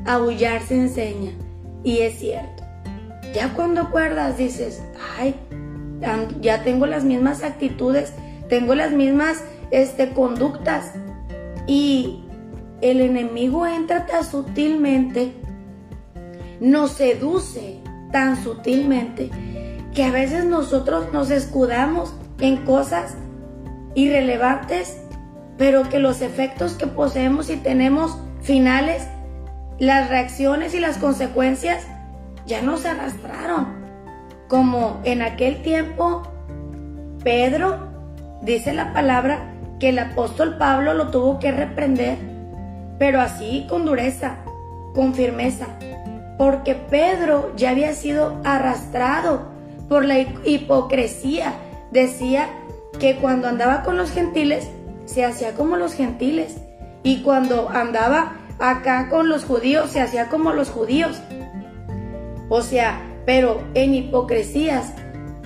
aullar 0.07 0.63
se 0.63 0.77
enseña. 0.77 1.33
Y 1.85 1.99
es 1.99 2.19
cierto. 2.19 2.63
Ya 3.35 3.53
cuando 3.55 3.83
acuerdas 3.83 4.39
dices, 4.39 4.83
ay, 5.19 5.35
ya 6.41 6.63
tengo 6.63 6.87
las 6.87 7.05
mismas 7.05 7.43
actitudes, 7.43 8.13
tengo 8.49 8.75
las 8.75 8.93
mismas 8.93 9.43
este, 9.71 10.11
conductas. 10.11 10.93
Y 11.67 12.25
el 12.81 13.01
enemigo 13.01 13.67
entra 13.67 14.07
tan 14.07 14.25
sutilmente, 14.25 15.33
nos 16.61 16.93
seduce 16.93 17.81
tan 18.11 18.43
sutilmente, 18.43 19.31
que 19.95 20.05
a 20.05 20.11
veces 20.11 20.45
nosotros 20.45 21.13
nos 21.13 21.31
escudamos 21.31 22.15
en 22.41 22.65
cosas 22.65 23.15
irrelevantes, 23.95 24.99
pero 25.59 25.89
que 25.89 25.99
los 25.99 26.23
efectos 26.23 26.75
que 26.75 26.87
poseemos 26.87 27.51
y 27.51 27.57
tenemos 27.57 28.17
finales, 28.41 29.07
las 29.79 30.09
reacciones 30.09 30.75
y 30.75 30.81
las 30.81 30.99
consecuencias 30.99 31.87
ya 32.47 32.63
nos 32.63 32.85
arrastraron 32.85 33.82
como 34.53 35.01
en 35.05 35.23
aquel 35.23 35.63
tiempo 35.63 36.25
Pedro, 37.25 37.89
dice 38.43 38.75
la 38.75 38.93
palabra, 38.93 39.55
que 39.81 39.89
el 39.89 39.99
apóstol 39.99 40.59
Pablo 40.59 40.93
lo 40.93 41.09
tuvo 41.09 41.39
que 41.39 41.53
reprender, 41.53 42.19
pero 42.99 43.23
así 43.23 43.67
con 43.67 43.87
dureza, 43.87 44.41
con 44.95 45.15
firmeza, 45.15 45.69
porque 46.37 46.75
Pedro 46.75 47.55
ya 47.57 47.71
había 47.71 47.95
sido 47.95 48.43
arrastrado 48.45 49.49
por 49.89 50.05
la 50.05 50.19
hipocresía. 50.19 51.55
Decía 51.91 52.51
que 53.01 53.17
cuando 53.17 53.49
andaba 53.49 53.83
con 53.83 53.97
los 53.97 54.11
gentiles, 54.11 54.69
se 55.07 55.25
hacía 55.25 55.55
como 55.55 55.79
los 55.79 55.95
gentiles, 55.95 56.59
y 57.03 57.23
cuando 57.23 57.71
andaba 57.71 58.35
acá 58.59 59.09
con 59.09 59.31
los 59.31 59.47
judíos, 59.47 59.91
se 59.91 60.03
hacía 60.03 60.29
como 60.29 60.53
los 60.53 60.69
judíos. 60.69 61.23
O 62.51 62.61
sea, 62.61 63.01
pero 63.25 63.63
en 63.75 63.95
hipocresías. 63.95 64.93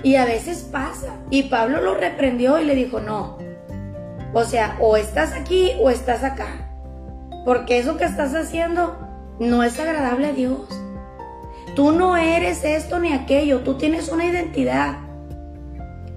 Y 0.03 0.15
a 0.15 0.25
veces 0.25 0.67
pasa. 0.71 1.15
Y 1.29 1.43
Pablo 1.43 1.81
lo 1.81 1.95
reprendió 1.95 2.59
y 2.59 2.65
le 2.65 2.75
dijo, 2.75 2.99
no. 2.99 3.37
O 4.33 4.43
sea, 4.43 4.77
o 4.79 4.97
estás 4.97 5.33
aquí 5.33 5.71
o 5.81 5.89
estás 5.89 6.23
acá. 6.23 6.69
Porque 7.45 7.79
eso 7.79 7.97
que 7.97 8.05
estás 8.05 8.35
haciendo 8.35 8.97
no 9.39 9.63
es 9.63 9.79
agradable 9.79 10.27
a 10.27 10.33
Dios. 10.33 10.67
Tú 11.75 11.91
no 11.91 12.17
eres 12.17 12.63
esto 12.63 12.99
ni 12.99 13.13
aquello, 13.13 13.61
tú 13.61 13.75
tienes 13.75 14.09
una 14.09 14.25
identidad. 14.25 14.97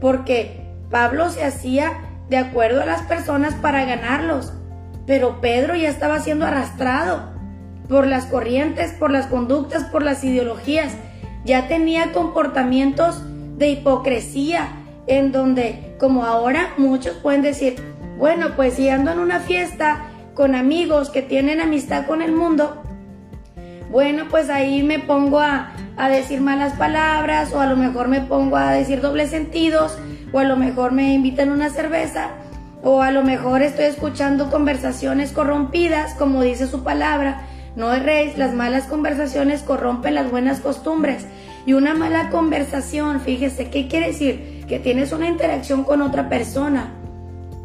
Porque 0.00 0.66
Pablo 0.90 1.30
se 1.30 1.44
hacía 1.44 1.92
de 2.28 2.36
acuerdo 2.36 2.82
a 2.82 2.86
las 2.86 3.02
personas 3.02 3.54
para 3.54 3.84
ganarlos. 3.84 4.52
Pero 5.06 5.40
Pedro 5.40 5.74
ya 5.74 5.88
estaba 5.88 6.20
siendo 6.20 6.46
arrastrado 6.46 7.30
por 7.88 8.06
las 8.06 8.26
corrientes, 8.26 8.92
por 8.92 9.10
las 9.10 9.26
conductas, 9.26 9.84
por 9.84 10.02
las 10.02 10.22
ideologías 10.22 10.94
ya 11.44 11.68
tenía 11.68 12.12
comportamientos 12.12 13.22
de 13.56 13.70
hipocresía 13.70 14.68
en 15.06 15.32
donde, 15.32 15.94
como 15.98 16.24
ahora 16.24 16.74
muchos 16.76 17.16
pueden 17.16 17.42
decir, 17.42 17.76
bueno, 18.18 18.48
pues 18.56 18.74
si 18.74 18.88
ando 18.88 19.12
en 19.12 19.18
una 19.18 19.40
fiesta 19.40 20.06
con 20.34 20.54
amigos 20.54 21.10
que 21.10 21.22
tienen 21.22 21.60
amistad 21.60 22.06
con 22.06 22.22
el 22.22 22.32
mundo, 22.32 22.82
bueno, 23.90 24.26
pues 24.30 24.50
ahí 24.50 24.82
me 24.82 24.98
pongo 24.98 25.40
a, 25.40 25.72
a 25.96 26.08
decir 26.08 26.40
malas 26.40 26.74
palabras 26.74 27.52
o 27.52 27.60
a 27.60 27.66
lo 27.66 27.76
mejor 27.76 28.08
me 28.08 28.20
pongo 28.20 28.56
a 28.56 28.72
decir 28.72 29.00
dobles 29.00 29.30
sentidos 29.30 29.98
o 30.32 30.38
a 30.38 30.44
lo 30.44 30.56
mejor 30.56 30.92
me 30.92 31.12
invitan 31.12 31.50
una 31.50 31.70
cerveza 31.70 32.30
o 32.82 33.02
a 33.02 33.10
lo 33.10 33.22
mejor 33.22 33.62
estoy 33.62 33.86
escuchando 33.86 34.50
conversaciones 34.50 35.32
corrompidas, 35.32 36.14
como 36.14 36.42
dice 36.42 36.66
su 36.66 36.82
palabra, 36.82 37.42
no 37.80 37.92
erréis, 37.94 38.36
las 38.36 38.54
malas 38.54 38.84
conversaciones 38.84 39.62
corrompen 39.62 40.14
las 40.14 40.30
buenas 40.30 40.60
costumbres. 40.60 41.24
Y 41.64 41.72
una 41.72 41.94
mala 41.94 42.28
conversación, 42.28 43.20
fíjese, 43.20 43.70
¿qué 43.70 43.88
quiere 43.88 44.08
decir? 44.08 44.64
Que 44.68 44.78
tienes 44.78 45.12
una 45.12 45.28
interacción 45.28 45.84
con 45.84 46.02
otra 46.02 46.28
persona. 46.28 46.92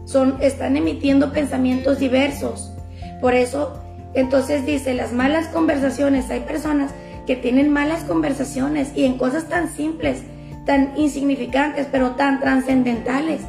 Son, 0.06 0.38
están 0.40 0.78
emitiendo 0.78 1.34
pensamientos 1.34 2.00
diversos. 2.00 2.72
Por 3.20 3.34
eso, 3.34 3.80
entonces 4.14 4.66
dice, 4.66 4.94
las 4.94 5.12
malas 5.12 5.48
conversaciones, 5.50 6.30
hay 6.30 6.42
personas 6.42 6.92
que 7.28 7.36
tienen 7.36 7.72
malas 7.72 8.04
conversaciones 8.04 8.92
y 8.96 9.04
en 9.04 9.18
cosas 9.18 9.50
tan 9.50 9.70
simples, 9.70 10.22
tan 10.66 10.94
insignificantes, 10.96 11.88
pero 11.92 12.12
tan 12.12 12.40
trascendentales. 12.40 13.42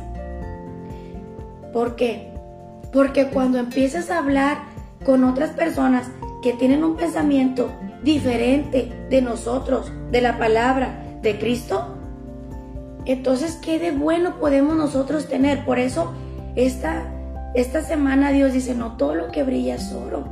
¿Por 1.72 1.94
qué? 1.94 2.32
Porque 2.92 3.26
cuando 3.26 3.58
empiezas 3.58 4.10
a 4.10 4.18
hablar 4.18 4.58
con 5.04 5.24
otras 5.24 5.50
personas 5.50 6.06
que 6.42 6.52
tienen 6.52 6.84
un 6.84 6.96
pensamiento 6.96 7.70
diferente 8.02 8.92
de 9.10 9.22
nosotros, 9.22 9.90
de 10.10 10.20
la 10.20 10.38
palabra 10.38 11.18
de 11.22 11.38
Cristo, 11.38 11.96
entonces, 13.06 13.56
¿qué 13.62 13.78
de 13.78 13.92
bueno 13.92 14.38
podemos 14.40 14.76
nosotros 14.76 15.28
tener? 15.28 15.64
Por 15.64 15.78
eso, 15.78 16.12
esta, 16.56 17.04
esta 17.54 17.80
semana 17.82 18.32
Dios 18.32 18.52
dice, 18.52 18.74
no 18.74 18.96
todo 18.96 19.14
lo 19.14 19.30
que 19.30 19.44
brilla 19.44 19.76
es 19.76 19.92
oro. 19.92 20.24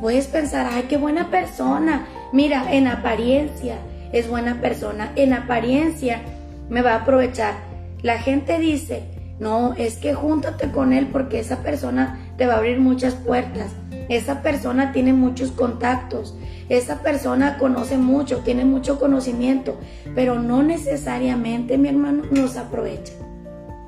Puedes 0.00 0.28
pensar, 0.28 0.68
ay, 0.70 0.84
qué 0.88 0.96
buena 0.96 1.28
persona. 1.30 2.06
Mira, 2.32 2.72
en 2.72 2.86
apariencia 2.86 3.78
es 4.12 4.28
buena 4.28 4.60
persona. 4.60 5.12
En 5.16 5.32
apariencia 5.32 6.22
me 6.68 6.82
va 6.82 6.92
a 6.92 7.00
aprovechar. 7.00 7.54
La 8.02 8.18
gente 8.18 8.58
dice, 8.60 9.02
no, 9.40 9.74
es 9.74 9.96
que 9.96 10.14
júntate 10.14 10.70
con 10.70 10.92
él 10.92 11.08
porque 11.12 11.40
esa 11.40 11.58
persona 11.64 12.20
te 12.36 12.46
va 12.46 12.54
a 12.54 12.58
abrir 12.58 12.78
muchas 12.78 13.14
puertas. 13.14 13.72
Esa 14.10 14.42
persona 14.42 14.92
tiene 14.92 15.12
muchos 15.12 15.52
contactos, 15.52 16.34
esa 16.68 17.00
persona 17.00 17.58
conoce 17.58 17.96
mucho, 17.96 18.38
tiene 18.38 18.64
mucho 18.64 18.98
conocimiento, 18.98 19.78
pero 20.16 20.40
no 20.40 20.64
necesariamente, 20.64 21.78
mi 21.78 21.88
hermano, 21.88 22.24
nos 22.30 22.56
aprovecha. 22.56 23.12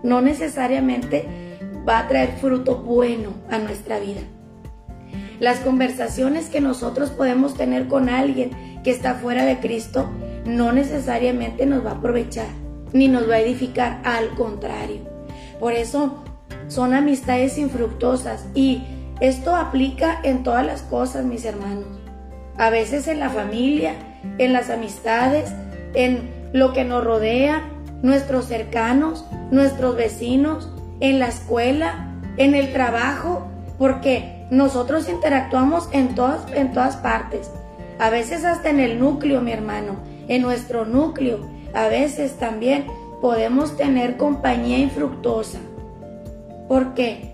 no 0.04 0.20
necesariamente 0.20 1.26
va 1.88 1.98
a 1.98 2.08
traer 2.08 2.36
fruto 2.40 2.76
bueno 2.78 3.30
a 3.50 3.58
nuestra 3.58 3.98
vida. 3.98 4.20
Las 5.38 5.58
conversaciones 5.58 6.48
que 6.48 6.60
nosotros 6.60 7.10
podemos 7.10 7.54
tener 7.54 7.88
con 7.88 8.08
alguien 8.08 8.50
que 8.82 8.90
está 8.90 9.14
fuera 9.14 9.44
de 9.44 9.58
Cristo 9.58 10.08
no 10.44 10.72
necesariamente 10.72 11.66
nos 11.66 11.84
va 11.84 11.90
a 11.90 11.94
aprovechar 11.94 12.46
ni 12.92 13.08
nos 13.08 13.28
va 13.28 13.34
a 13.34 13.40
edificar, 13.40 14.00
al 14.04 14.34
contrario. 14.34 15.00
Por 15.58 15.72
eso 15.72 16.22
son 16.68 16.94
amistades 16.94 17.58
infructuosas 17.58 18.46
y 18.54 18.82
esto 19.22 19.54
aplica 19.54 20.18
en 20.24 20.42
todas 20.42 20.66
las 20.66 20.82
cosas, 20.82 21.24
mis 21.24 21.44
hermanos. 21.44 21.86
A 22.58 22.70
veces 22.70 23.06
en 23.06 23.20
la 23.20 23.30
familia, 23.30 23.94
en 24.38 24.52
las 24.52 24.68
amistades, 24.68 25.54
en 25.94 26.28
lo 26.52 26.72
que 26.72 26.82
nos 26.82 27.04
rodea, 27.04 27.62
nuestros 28.02 28.46
cercanos, 28.46 29.24
nuestros 29.52 29.94
vecinos, 29.94 30.72
en 30.98 31.20
la 31.20 31.28
escuela, 31.28 32.12
en 32.36 32.56
el 32.56 32.72
trabajo, 32.72 33.46
porque 33.78 34.44
nosotros 34.50 35.08
interactuamos 35.08 35.88
en 35.92 36.16
todas, 36.16 36.44
en 36.52 36.72
todas 36.72 36.96
partes. 36.96 37.48
A 38.00 38.10
veces 38.10 38.44
hasta 38.44 38.70
en 38.70 38.80
el 38.80 38.98
núcleo, 38.98 39.40
mi 39.40 39.52
hermano, 39.52 39.98
en 40.26 40.42
nuestro 40.42 40.84
núcleo. 40.84 41.38
A 41.74 41.86
veces 41.86 42.38
también 42.40 42.86
podemos 43.20 43.76
tener 43.76 44.16
compañía 44.16 44.78
infructuosa. 44.78 45.60
¿Por 46.66 46.94
qué? 46.94 47.31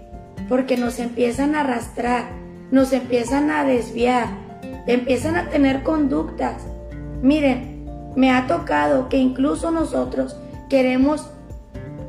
Porque 0.49 0.76
nos 0.76 0.99
empiezan 0.99 1.55
a 1.55 1.61
arrastrar, 1.61 2.31
nos 2.71 2.93
empiezan 2.93 3.50
a 3.50 3.64
desviar, 3.64 4.28
empiezan 4.87 5.37
a 5.37 5.49
tener 5.49 5.83
conductas. 5.83 6.62
Miren, 7.23 7.87
me 8.17 8.31
ha 8.31 8.47
tocado 8.47 9.09
que 9.09 9.19
incluso 9.19 9.71
nosotros 9.71 10.37
queremos 10.69 11.31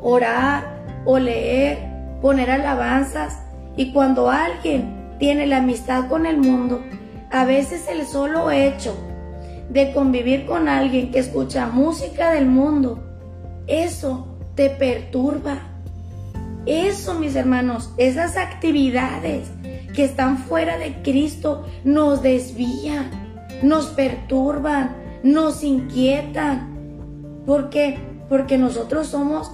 orar 0.02 0.80
o 1.06 1.20
leer, 1.20 1.80
poner 2.22 2.52
alabanzas 2.52 3.40
y 3.76 3.92
cuando 3.94 4.30
alguien 4.30 5.16
tiene 5.20 5.48
la 5.48 5.58
amistad 5.58 6.08
con 6.08 6.26
el 6.26 6.38
mundo, 6.38 6.82
a 7.32 7.46
veces 7.46 7.88
el 7.90 8.06
solo 8.06 8.52
hecho 8.52 8.96
de 9.70 9.92
convivir 9.94 10.46
con 10.46 10.68
alguien 10.68 11.12
que 11.12 11.20
escucha 11.20 11.68
música 11.68 12.32
del 12.32 12.48
mundo, 12.48 13.04
eso 13.68 14.28
te 14.56 14.70
perturba. 14.70 15.79
Eso, 16.66 17.16
mis 17.16 17.36
hermanos, 17.36 17.94
esas 17.98 18.38
actividades 18.38 19.50
que 19.94 20.04
están 20.04 20.38
fuera 20.38 20.78
de 20.78 21.02
Cristo 21.02 21.66
nos 21.84 22.22
desvían, 22.22 23.10
nos 23.64 23.88
perturban, 23.88 24.96
nos 25.24 25.64
inquietan. 25.64 27.44
¿Por 27.46 27.70
qué? 27.70 27.98
Porque 28.30 28.58
nosotros 28.58 29.08
somos, 29.08 29.52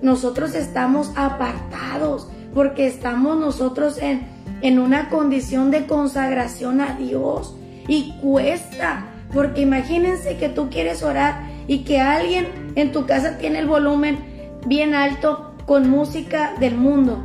nosotros 0.00 0.54
estamos 0.54 1.12
apartados, 1.16 2.28
porque 2.54 2.86
estamos 2.86 3.38
nosotros 3.38 3.98
en, 3.98 4.26
en 4.62 4.78
una 4.78 5.08
condición 5.10 5.70
de 5.70 5.86
consagración 5.86 6.80
a 6.80 6.96
Dios. 6.96 7.54
Y 7.88 8.14
cuesta, 8.20 9.06
porque 9.32 9.62
imagínense 9.62 10.36
que 10.36 10.48
tú 10.48 10.70
quieres 10.70 11.02
orar 11.02 11.42
y 11.66 11.84
que 11.84 12.00
alguien 12.00 12.72
en 12.74 12.92
tu 12.92 13.06
casa 13.06 13.38
tiene 13.38 13.60
el 13.60 13.66
volumen 13.66 14.18
bien 14.66 14.94
alto 14.94 15.41
con 15.66 15.88
música 15.88 16.54
del 16.58 16.76
mundo. 16.76 17.24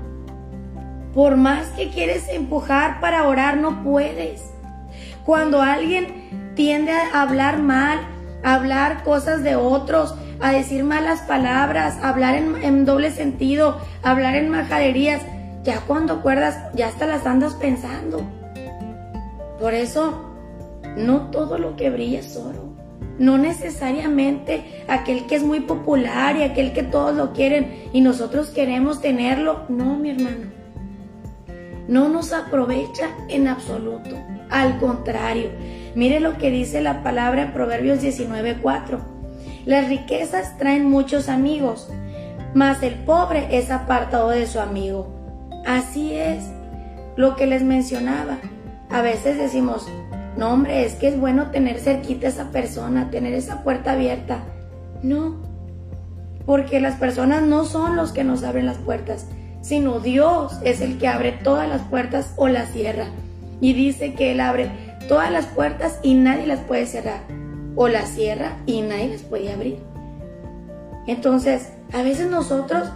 Por 1.14 1.38
más 1.38 1.68
que 1.70 1.90
quieres 1.90 2.28
empujar 2.30 3.00
para 3.00 3.28
orar, 3.28 3.58
no 3.58 3.84
puedes. 3.84 4.44
Cuando 5.26 5.62
alguien 5.62 6.54
tiende 6.56 6.92
a 6.92 7.22
hablar 7.22 7.62
mal, 7.62 8.00
a 8.44 8.54
hablar 8.56 9.04
cosas 9.04 9.44
de 9.44 9.56
otros, 9.56 10.16
a 10.40 10.52
decir 10.52 10.84
malas 10.84 11.22
palabras, 11.22 11.98
a 12.02 12.10
hablar 12.10 12.36
en, 12.36 12.86
doble 12.86 13.12
sentido, 13.12 13.80
a 14.04 14.12
hablar 14.12 14.36
en 14.36 14.50
majaderías, 14.50 15.22
ya 15.64 15.82
cuando 15.82 16.14
acuerdas, 16.14 16.58
ya 16.76 16.88
hasta 16.88 17.08
las 17.08 17.26
andas 17.26 17.56
pensando. 17.56 18.22
Por 19.60 19.74
eso 19.74 20.24
no 20.96 21.32
todo 21.32 21.58
lo 21.58 21.76
que 21.76 21.90
brilla 21.90 22.20
es 22.20 22.38
oro. 22.38 22.67
No 23.20 23.38
necesariamente 23.38 24.84
aquel 24.88 25.26
que 25.26 25.36
es 25.36 25.44
muy 25.44 25.62
popular 25.62 26.38
y 26.38 26.44
aquel 26.44 26.74
que 26.74 26.84
todos 26.84 27.16
lo 27.16 27.34
quieren 27.34 27.90
y 27.94 28.02
nosotros 28.02 28.50
queremos 28.50 29.02
tenerlo. 29.02 29.66
No, 29.70 29.98
mi 29.98 30.12
hermano. 30.12 30.52
No 31.88 32.10
nos 32.10 32.34
aprovecha 32.34 33.10
en 33.30 33.48
absoluto. 33.48 34.16
Al 34.50 34.80
contrario, 34.80 35.50
mire 35.96 36.20
lo 36.20 36.38
que 36.38 36.52
dice 36.52 36.82
la 36.82 37.02
palabra 37.02 37.44
en 37.44 37.54
Proverbios 37.54 38.02
19:4. 38.02 39.00
Las 39.66 39.88
riquezas 39.88 40.58
traen 40.58 40.90
muchos 40.90 41.28
amigos, 41.28 41.90
mas 42.54 42.84
el 42.84 42.94
pobre 42.94 43.58
es 43.58 43.72
apartado 43.72 44.30
de 44.30 44.48
su 44.48 44.60
amigo. 44.60 45.08
Así 45.66 46.14
es 46.14 46.46
lo 47.18 47.36
que 47.36 47.48
les 47.48 47.64
mencionaba. 47.64 48.38
A 48.90 49.02
veces 49.02 49.38
decimos, 49.38 49.86
no, 50.38 50.54
hombre, 50.54 50.86
es 50.86 50.94
que 50.94 51.08
es 51.08 51.20
bueno 51.20 51.50
tener 51.50 51.80
cerquita 51.80 52.28
a 52.28 52.30
esa 52.30 52.52
persona, 52.52 53.10
tener 53.10 53.34
esa 53.34 53.64
puerta 53.64 53.94
abierta. 53.94 54.44
No, 55.02 55.38
porque 56.46 56.80
las 56.80 56.96
personas 56.96 57.42
no 57.44 57.66
son 57.66 57.96
los 57.96 58.12
que 58.12 58.24
nos 58.24 58.44
abren 58.44 58.66
las 58.66 58.78
puertas, 58.78 59.28
sino 59.62 60.00
Dios 60.00 60.60
es 60.64 60.80
el 60.80 60.98
que 60.98 61.08
abre 61.08 61.32
todas 61.32 61.68
las 61.68 61.82
puertas 61.82 62.34
o 62.38 62.48
las 62.48 62.72
cierra. 62.72 63.08
Y 63.60 63.74
dice 63.74 64.14
que 64.14 64.32
Él 64.32 64.40
abre 64.40 64.70
todas 65.08 65.32
las 65.32 65.46
puertas 65.48 66.00
y 66.04 66.14
nadie 66.14 66.48
las 66.48 66.60
puede 66.60 66.86
cerrar. 66.86 67.22
O 67.76 67.88
las 67.88 68.10
cierra 68.10 68.58
y 68.66 68.82
nadie 68.82 69.10
las 69.10 69.24
puede 69.24 69.52
abrir. 69.52 69.80
Entonces, 71.08 71.70
a 71.94 72.02
veces 72.02 72.30
nosotros 72.30 72.88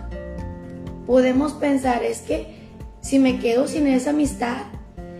podemos 1.07 1.53
pensar, 1.53 2.03
es 2.03 2.21
que 2.21 2.69
si 3.01 3.19
me 3.19 3.39
quedo 3.39 3.67
sin 3.67 3.87
esa 3.87 4.11
amistad, 4.11 4.57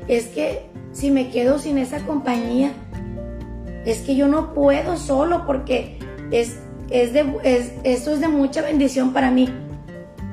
es 0.08 0.28
que 0.28 0.71
si 0.92 1.12
me 1.12 1.30
quedo 1.30 1.60
sin 1.60 1.78
esa 1.78 2.00
compañía? 2.06 2.72
Es 3.86 4.00
que 4.00 4.16
yo 4.16 4.28
no 4.28 4.54
puedo 4.54 4.98
solo 4.98 5.46
porque 5.46 5.98
es, 6.32 6.58
es 6.90 7.14
de, 7.14 7.26
esto 7.84 8.12
es 8.12 8.20
de 8.20 8.28
mucha 8.28 8.62
bendición 8.62 9.14
para 9.14 9.32
mí. 9.32 9.50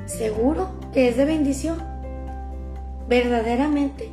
¿Seguro 0.07 0.71
que 0.93 1.09
es 1.09 1.17
de 1.17 1.25
bendición? 1.25 1.79
Verdaderamente. 3.09 4.11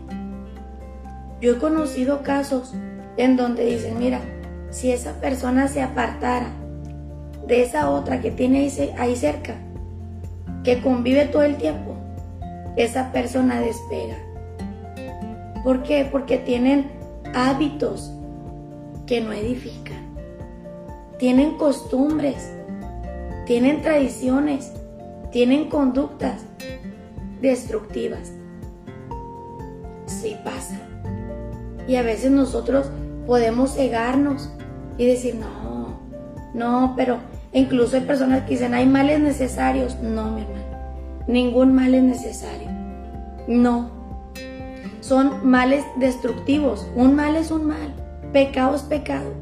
Yo 1.42 1.54
he 1.54 1.58
conocido 1.58 2.22
casos 2.24 2.74
en 3.18 3.36
donde 3.36 3.66
dicen, 3.66 3.98
mira, 3.98 4.22
si 4.70 4.92
esa 4.92 5.14
persona 5.20 5.68
se 5.68 5.82
apartara 5.82 6.48
de 7.46 7.62
esa 7.62 7.90
otra 7.90 8.22
que 8.22 8.32
tiene 8.32 8.60
ahí, 8.60 8.94
ahí 8.98 9.16
cerca, 9.16 9.56
que 10.64 10.82
convive 10.82 11.26
todo 11.26 11.44
el 11.44 11.58
tiempo, 11.58 11.96
esa 12.78 13.12
persona 13.12 13.60
despega 13.60 14.25
¿Por 15.66 15.82
qué? 15.82 16.08
Porque 16.10 16.38
tienen 16.38 16.92
hábitos 17.34 18.12
que 19.08 19.20
no 19.20 19.34
edifican. 19.34 19.98
Tienen 21.18 21.58
costumbres, 21.58 22.54
tienen 23.48 23.82
tradiciones, 23.82 24.72
tienen 25.32 25.68
conductas 25.68 26.44
destructivas. 27.42 28.32
Sí 30.06 30.38
pasa. 30.44 30.80
Y 31.88 31.96
a 31.96 32.04
veces 32.04 32.30
nosotros 32.30 32.92
podemos 33.26 33.74
cegarnos 33.74 34.52
y 35.00 35.08
decir, 35.08 35.34
no, 35.34 36.00
no, 36.54 36.94
pero 36.96 37.18
incluso 37.54 37.96
hay 37.96 38.04
personas 38.04 38.44
que 38.44 38.52
dicen, 38.52 38.76
hay 38.76 38.86
males 38.86 39.20
necesarios. 39.20 39.98
No, 40.00 40.30
mi 40.30 40.42
hermano, 40.42 41.26
ningún 41.28 41.74
mal 41.74 41.96
es 41.96 42.04
necesario. 42.04 42.70
No, 43.48 43.95
son 45.08 45.48
males 45.48 45.86
destructivos. 45.98 46.88
Un 46.96 47.16
mal 47.16 47.36
es 47.36 47.52
un 47.52 47.68
mal, 47.68 47.94
pecado 48.34 48.76
es 48.76 48.82
pecado. 48.82 49.34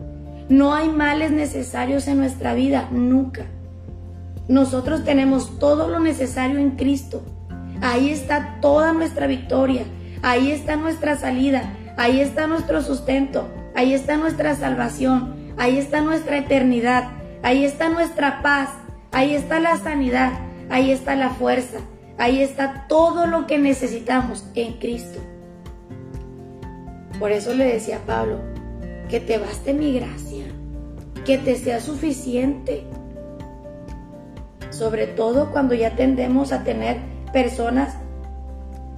No 0.50 0.74
hay 0.74 0.90
males 0.90 1.32
necesarios 1.32 2.08
en 2.08 2.18
nuestra 2.18 2.54
vida, 2.54 2.90
nunca. 2.92 3.46
Nosotros 4.50 5.06
tenemos 5.06 5.58
todo 5.60 5.88
lo 5.88 6.02
necesario 6.02 6.60
en 6.60 6.72
Cristo. 6.72 7.24
Ahí 7.82 8.10
está 8.10 8.60
toda 8.60 8.92
nuestra 8.92 9.26
victoria, 9.26 9.84
ahí 10.22 10.52
está 10.52 10.76
nuestra 10.76 11.18
salida, 11.18 11.74
ahí 11.98 12.20
está 12.20 12.46
nuestro 12.46 12.82
sustento, 12.82 13.48
ahí 13.74 13.94
está 13.94 14.18
nuestra 14.18 14.56
salvación, 14.56 15.34
ahí 15.58 15.78
está 15.78 16.02
nuestra 16.02 16.38
eternidad, 16.38 17.10
ahí 17.42 17.64
está 17.64 17.88
nuestra 17.88 18.42
paz, 18.42 18.70
ahí 19.12 19.34
está 19.34 19.62
la 19.62 19.78
sanidad, 19.78 20.34
ahí 20.70 20.92
está 20.92 21.16
la 21.16 21.30
fuerza, 21.30 21.78
ahí 22.18 22.42
está 22.42 22.86
todo 22.90 23.28
lo 23.28 23.48
que 23.48 23.58
necesitamos 23.60 24.46
en 24.56 24.74
Cristo. 24.74 25.20
Por 27.20 27.32
eso 27.32 27.54
le 27.54 27.66
decía 27.66 27.98
a 27.98 28.06
Pablo, 28.06 28.40
que 29.10 29.20
te 29.20 29.38
baste 29.38 29.74
mi 29.74 29.94
gracia, 29.94 30.46
que 31.26 31.38
te 31.38 31.56
sea 31.56 31.80
suficiente. 31.80 32.84
Sobre 34.72 35.08
todo 35.08 35.52
cuando 35.52 35.76
ya 35.76 35.96
tendemos 35.96 36.52
a 36.52 36.64
tener 36.64 36.98
personas 37.32 37.96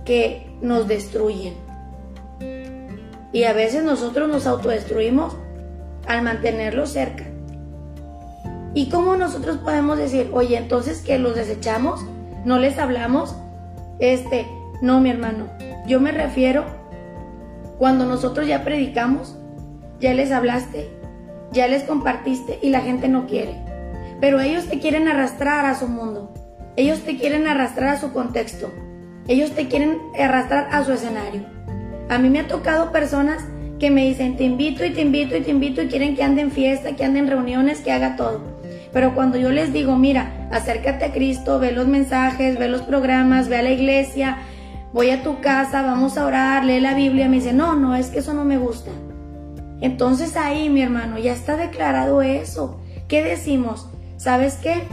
que 0.06 0.48
nos 0.62 0.88
destruyen. 0.88 1.54
Y 3.34 3.44
a 3.44 3.54
veces 3.54 3.84
nosotros 3.84 4.30
nos 4.30 4.48
autodestruimos 4.48 5.36
al 6.08 6.22
mantenerlos 6.22 6.92
cerca. 6.92 7.26
¿Y 8.74 8.90
cómo 8.90 9.16
nosotros 9.16 9.58
podemos 9.58 9.98
decir, 9.98 10.30
oye, 10.34 10.58
entonces 10.58 11.02
que 11.02 11.18
los 11.18 11.36
desechamos? 11.36 12.06
¿No 12.46 12.60
les 12.60 12.78
hablamos? 12.78 13.36
Este, 14.00 14.46
no, 14.82 15.02
mi 15.02 15.10
hermano, 15.10 15.48
yo 15.88 16.00
me 16.00 16.12
refiero 16.12 16.66
cuando 17.78 18.06
nosotros 18.06 18.48
ya 18.48 18.64
predicamos, 18.64 19.38
ya 20.00 20.14
les 20.14 20.32
hablaste, 20.32 20.90
ya 21.52 21.68
les 21.68 21.84
compartiste 21.84 22.60
y 22.62 22.70
la 22.70 22.82
gente 22.82 23.08
no 23.08 23.28
quiere. 23.28 23.56
Pero 24.22 24.40
ellos 24.40 24.66
te 24.66 24.80
quieren 24.80 25.08
arrastrar 25.08 25.66
a 25.66 25.76
su 25.76 25.88
mundo. 25.88 26.34
Ellos 26.78 27.00
te 27.02 27.18
quieren 27.18 27.48
arrastrar 27.48 27.90
a 27.90 28.00
su 28.00 28.12
contexto. 28.12 28.72
Ellos 29.28 29.52
te 29.52 29.68
quieren 29.68 29.98
arrastrar 30.20 30.68
a 30.72 30.84
su 30.84 30.94
escenario. 30.94 31.44
A 32.10 32.18
mí 32.20 32.30
me 32.30 32.40
ha 32.40 32.48
tocado 32.48 32.92
personas 32.92 33.44
que 33.80 33.90
me 33.90 34.06
dicen, 34.06 34.38
te 34.38 34.44
invito 34.44 34.86
y 34.86 34.92
te 34.92 35.02
invito 35.02 35.36
y 35.36 35.42
te 35.42 35.52
invito 35.52 35.82
y 35.82 35.88
quieren 35.88 36.16
que 36.16 36.24
ande 36.24 36.42
en 36.42 36.52
fiesta, 36.52 36.96
que 36.96 37.04
ande 37.04 37.20
en 37.20 37.28
reuniones, 37.28 37.82
que 37.82 37.92
haga 37.92 38.16
todo. 38.16 38.42
Pero 38.94 39.14
cuando 39.14 39.38
yo 39.38 39.50
les 39.50 39.74
digo, 39.74 39.98
mira, 39.98 40.48
acércate 40.52 41.06
a 41.06 41.12
Cristo, 41.12 41.60
ve 41.60 41.72
los 41.72 41.88
mensajes, 41.88 42.58
ve 42.58 42.70
los 42.70 42.82
programas, 42.82 43.50
ve 43.50 43.58
a 43.58 43.62
la 43.64 43.72
iglesia, 43.72 44.38
voy 44.96 45.10
a 45.10 45.24
tu 45.24 45.42
casa, 45.42 45.82
vamos 45.82 46.18
a 46.18 46.26
orar, 46.26 46.64
lee 46.64 46.80
la 46.80 46.94
Biblia, 46.94 47.28
me 47.28 47.36
dice, 47.36 47.52
no, 47.52 47.76
no, 47.76 47.96
es 47.96 48.08
que 48.08 48.20
eso 48.20 48.34
no 48.34 48.46
me 48.46 48.58
gusta. 48.58 48.92
Entonces 49.82 50.38
ahí, 50.38 50.70
mi 50.70 50.82
hermano, 50.82 51.20
ya 51.20 51.34
está 51.34 51.58
declarado 51.58 52.22
eso. 52.22 52.80
¿Qué 53.10 53.22
decimos? 53.22 53.90
¿Sabes 54.16 54.56
qué? 54.56 54.84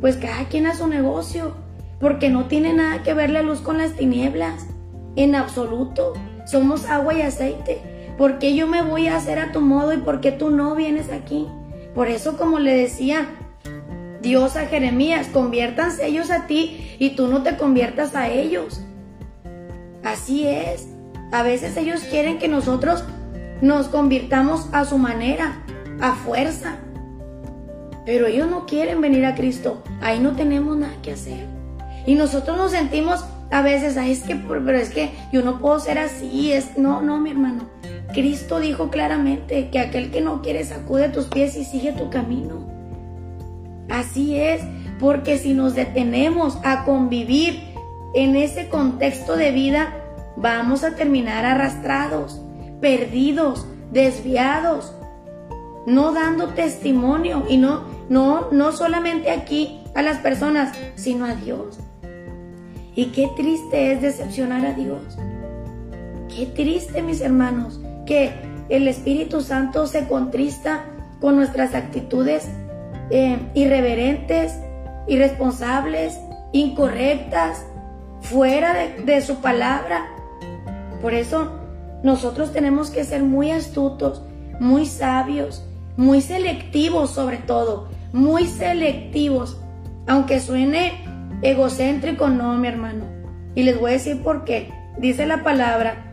Pues 0.00 0.16
cada 0.16 0.44
quien 0.44 0.68
a 0.68 0.76
su 0.76 0.86
negocio, 0.86 1.56
porque 1.98 2.28
no 2.28 2.44
tiene 2.44 2.72
nada 2.72 3.02
que 3.02 3.14
ver 3.14 3.30
la 3.30 3.42
luz 3.42 3.58
con 3.58 3.78
las 3.78 3.94
tinieblas, 3.94 4.68
en 5.16 5.34
absoluto. 5.34 6.12
Somos 6.46 6.88
agua 6.88 7.12
y 7.14 7.22
aceite. 7.22 7.80
¿Por 8.16 8.38
qué 8.38 8.54
yo 8.54 8.68
me 8.68 8.82
voy 8.82 9.08
a 9.08 9.16
hacer 9.16 9.40
a 9.40 9.50
tu 9.50 9.60
modo 9.60 9.92
y 9.92 9.98
por 9.98 10.20
qué 10.20 10.30
tú 10.30 10.50
no 10.50 10.76
vienes 10.76 11.10
aquí? 11.10 11.48
Por 11.96 12.06
eso, 12.06 12.36
como 12.36 12.60
le 12.60 12.76
decía 12.76 13.26
Dios 14.22 14.54
a 14.54 14.66
Jeremías, 14.66 15.26
conviértanse 15.32 16.06
ellos 16.06 16.30
a 16.30 16.46
ti 16.46 16.94
y 17.00 17.16
tú 17.16 17.26
no 17.26 17.42
te 17.42 17.56
conviertas 17.56 18.14
a 18.14 18.28
ellos. 18.28 18.82
Así 20.04 20.46
es. 20.46 20.88
A 21.30 21.42
veces 21.42 21.76
ellos 21.76 22.00
quieren 22.10 22.38
que 22.38 22.48
nosotros 22.48 23.04
nos 23.60 23.88
convirtamos 23.88 24.68
a 24.72 24.84
su 24.84 24.98
manera, 24.98 25.62
a 26.00 26.14
fuerza. 26.14 26.76
Pero 28.04 28.26
ellos 28.26 28.50
no 28.50 28.66
quieren 28.66 29.00
venir 29.00 29.24
a 29.24 29.34
Cristo. 29.34 29.82
Ahí 30.00 30.18
no 30.18 30.32
tenemos 30.32 30.76
nada 30.76 30.94
que 31.02 31.12
hacer. 31.12 31.46
Y 32.04 32.16
nosotros 32.16 32.56
nos 32.56 32.72
sentimos 32.72 33.24
a 33.50 33.62
veces, 33.62 33.96
Ay, 33.96 34.12
es 34.12 34.22
que, 34.22 34.34
pero 34.34 34.76
es 34.76 34.90
que 34.90 35.10
yo 35.32 35.42
no 35.42 35.60
puedo 35.60 35.78
ser 35.78 35.98
así. 35.98 36.52
Es, 36.52 36.76
no, 36.76 37.00
no, 37.02 37.18
mi 37.18 37.30
hermano. 37.30 37.68
Cristo 38.12 38.60
dijo 38.60 38.90
claramente 38.90 39.70
que 39.70 39.78
aquel 39.78 40.10
que 40.10 40.20
no 40.20 40.42
quiere 40.42 40.64
sacude 40.64 41.08
tus 41.08 41.26
pies 41.26 41.56
y 41.56 41.64
sigue 41.64 41.92
tu 41.92 42.10
camino. 42.10 42.66
Así 43.88 44.36
es, 44.36 44.62
porque 44.98 45.38
si 45.38 45.54
nos 45.54 45.74
detenemos 45.74 46.58
a 46.64 46.84
convivir 46.84 47.71
en 48.14 48.36
ese 48.36 48.68
contexto 48.68 49.36
de 49.36 49.52
vida, 49.52 49.94
vamos 50.36 50.84
a 50.84 50.94
terminar 50.94 51.44
arrastrados, 51.44 52.40
perdidos, 52.80 53.66
desviados, 53.90 54.92
no 55.86 56.12
dando 56.12 56.48
testimonio 56.48 57.44
y 57.48 57.56
no 57.56 57.84
no 58.08 58.50
no 58.50 58.72
solamente 58.72 59.30
aquí 59.30 59.80
a 59.94 60.02
las 60.02 60.18
personas, 60.18 60.72
sino 60.94 61.24
a 61.24 61.34
Dios. 61.34 61.78
Y 62.94 63.06
qué 63.06 63.28
triste 63.36 63.92
es 63.92 64.02
decepcionar 64.02 64.64
a 64.66 64.74
Dios. 64.74 65.18
Qué 66.34 66.46
triste, 66.46 67.02
mis 67.02 67.20
hermanos, 67.20 67.80
que 68.06 68.32
el 68.68 68.88
Espíritu 68.88 69.40
Santo 69.40 69.86
se 69.86 70.06
contrista 70.06 70.84
con 71.20 71.36
nuestras 71.36 71.74
actitudes 71.74 72.48
eh, 73.10 73.38
irreverentes, 73.54 74.58
irresponsables, 75.06 76.18
incorrectas, 76.52 77.64
fuera 78.22 78.74
de 79.04 79.20
su 79.20 79.40
palabra. 79.40 80.08
Por 81.00 81.14
eso 81.14 81.52
nosotros 82.02 82.52
tenemos 82.52 82.90
que 82.90 83.04
ser 83.04 83.22
muy 83.22 83.50
astutos, 83.50 84.22
muy 84.58 84.86
sabios, 84.86 85.64
muy 85.96 86.20
selectivos 86.20 87.10
sobre 87.10 87.38
todo, 87.38 87.88
muy 88.12 88.46
selectivos, 88.46 89.60
aunque 90.06 90.40
suene 90.40 90.92
egocéntrico, 91.42 92.28
no, 92.28 92.56
mi 92.56 92.68
hermano. 92.68 93.04
Y 93.54 93.64
les 93.64 93.78
voy 93.78 93.90
a 93.90 93.94
decir 93.94 94.22
por 94.22 94.44
qué. 94.44 94.70
Dice 94.98 95.26
la 95.26 95.42
palabra 95.42 96.12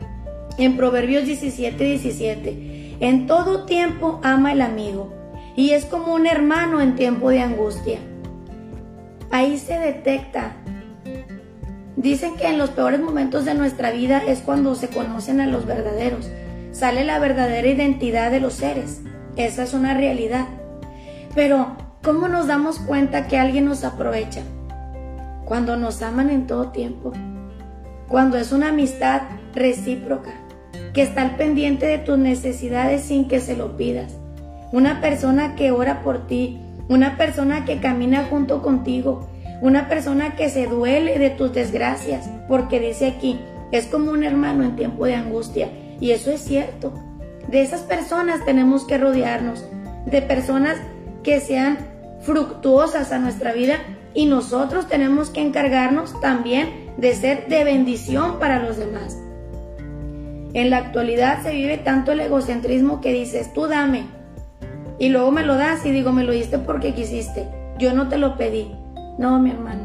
en 0.57 0.75
Proverbios 0.75 1.25
17, 1.25 1.83
17, 1.83 2.97
en 2.99 3.27
todo 3.27 3.65
tiempo 3.65 4.19
ama 4.23 4.51
el 4.51 4.61
amigo 4.61 5.13
y 5.55 5.71
es 5.71 5.85
como 5.85 6.13
un 6.13 6.27
hermano 6.27 6.81
en 6.81 6.95
tiempo 6.95 7.29
de 7.29 7.41
angustia. 7.41 7.99
Ahí 9.31 9.57
se 9.57 9.77
detecta 9.77 10.55
Dicen 11.99 12.37
que 12.37 12.47
en 12.47 12.57
los 12.57 12.69
peores 12.69 13.01
momentos 13.01 13.43
de 13.43 13.55
nuestra 13.55 13.91
vida 13.91 14.23
es 14.25 14.39
cuando 14.39 14.73
se 14.73 14.87
conocen 14.87 15.41
a 15.41 15.47
los 15.47 15.65
verdaderos. 15.65 16.29
Sale 16.71 17.03
la 17.03 17.19
verdadera 17.19 17.67
identidad 17.67 18.31
de 18.31 18.39
los 18.39 18.53
seres. 18.53 19.01
Esa 19.35 19.63
es 19.63 19.73
una 19.73 19.93
realidad. 19.93 20.45
Pero, 21.35 21.75
¿cómo 22.01 22.29
nos 22.29 22.47
damos 22.47 22.79
cuenta 22.79 23.27
que 23.27 23.37
alguien 23.37 23.65
nos 23.65 23.83
aprovecha? 23.83 24.43
Cuando 25.43 25.75
nos 25.75 26.01
aman 26.01 26.29
en 26.29 26.47
todo 26.47 26.69
tiempo. 26.69 27.11
Cuando 28.07 28.37
es 28.37 28.53
una 28.53 28.69
amistad 28.69 29.23
recíproca. 29.53 30.31
Que 30.93 31.01
está 31.01 31.21
al 31.21 31.35
pendiente 31.35 31.85
de 31.85 31.97
tus 31.97 32.17
necesidades 32.17 33.01
sin 33.01 33.27
que 33.27 33.41
se 33.41 33.57
lo 33.57 33.75
pidas. 33.75 34.15
Una 34.71 35.01
persona 35.01 35.55
que 35.55 35.71
ora 35.71 36.01
por 36.01 36.27
ti. 36.27 36.61
Una 36.87 37.17
persona 37.17 37.65
que 37.65 37.81
camina 37.81 38.25
junto 38.29 38.61
contigo 38.61 39.27
una 39.61 39.89
persona 39.89 40.35
que 40.35 40.49
se 40.49 40.67
duele 40.67 41.19
de 41.19 41.29
tus 41.29 41.53
desgracias, 41.53 42.29
porque 42.47 42.79
dice 42.79 43.07
aquí, 43.07 43.39
es 43.71 43.85
como 43.85 44.11
un 44.11 44.23
hermano 44.23 44.63
en 44.63 44.75
tiempo 44.75 45.05
de 45.05 45.15
angustia. 45.15 45.69
Y 45.99 46.11
eso 46.11 46.31
es 46.31 46.41
cierto. 46.41 46.93
De 47.47 47.61
esas 47.61 47.81
personas 47.81 48.45
tenemos 48.45 48.85
que 48.85 48.97
rodearnos, 48.97 49.65
de 50.05 50.21
personas 50.21 50.77
que 51.23 51.39
sean 51.39 51.77
fructuosas 52.21 53.11
a 53.11 53.19
nuestra 53.19 53.53
vida 53.53 53.77
y 54.13 54.25
nosotros 54.25 54.87
tenemos 54.87 55.29
que 55.29 55.41
encargarnos 55.41 56.19
también 56.21 56.91
de 56.97 57.13
ser 57.13 57.47
de 57.47 57.63
bendición 57.63 58.39
para 58.39 58.59
los 58.59 58.77
demás. 58.77 59.17
En 60.53 60.69
la 60.69 60.77
actualidad 60.77 61.43
se 61.43 61.51
vive 61.51 61.77
tanto 61.77 62.11
el 62.11 62.21
egocentrismo 62.21 63.01
que 63.01 63.13
dices, 63.13 63.53
tú 63.53 63.67
dame, 63.67 64.05
y 64.99 65.09
luego 65.09 65.31
me 65.31 65.43
lo 65.43 65.55
das 65.55 65.85
y 65.85 65.91
digo, 65.91 66.11
me 66.11 66.23
lo 66.23 66.33
diste 66.33 66.59
porque 66.59 66.93
quisiste, 66.93 67.47
yo 67.77 67.93
no 67.93 68.09
te 68.09 68.17
lo 68.17 68.35
pedí. 68.35 68.75
No, 69.19 69.37
mi 69.37 69.51
hermano, 69.51 69.81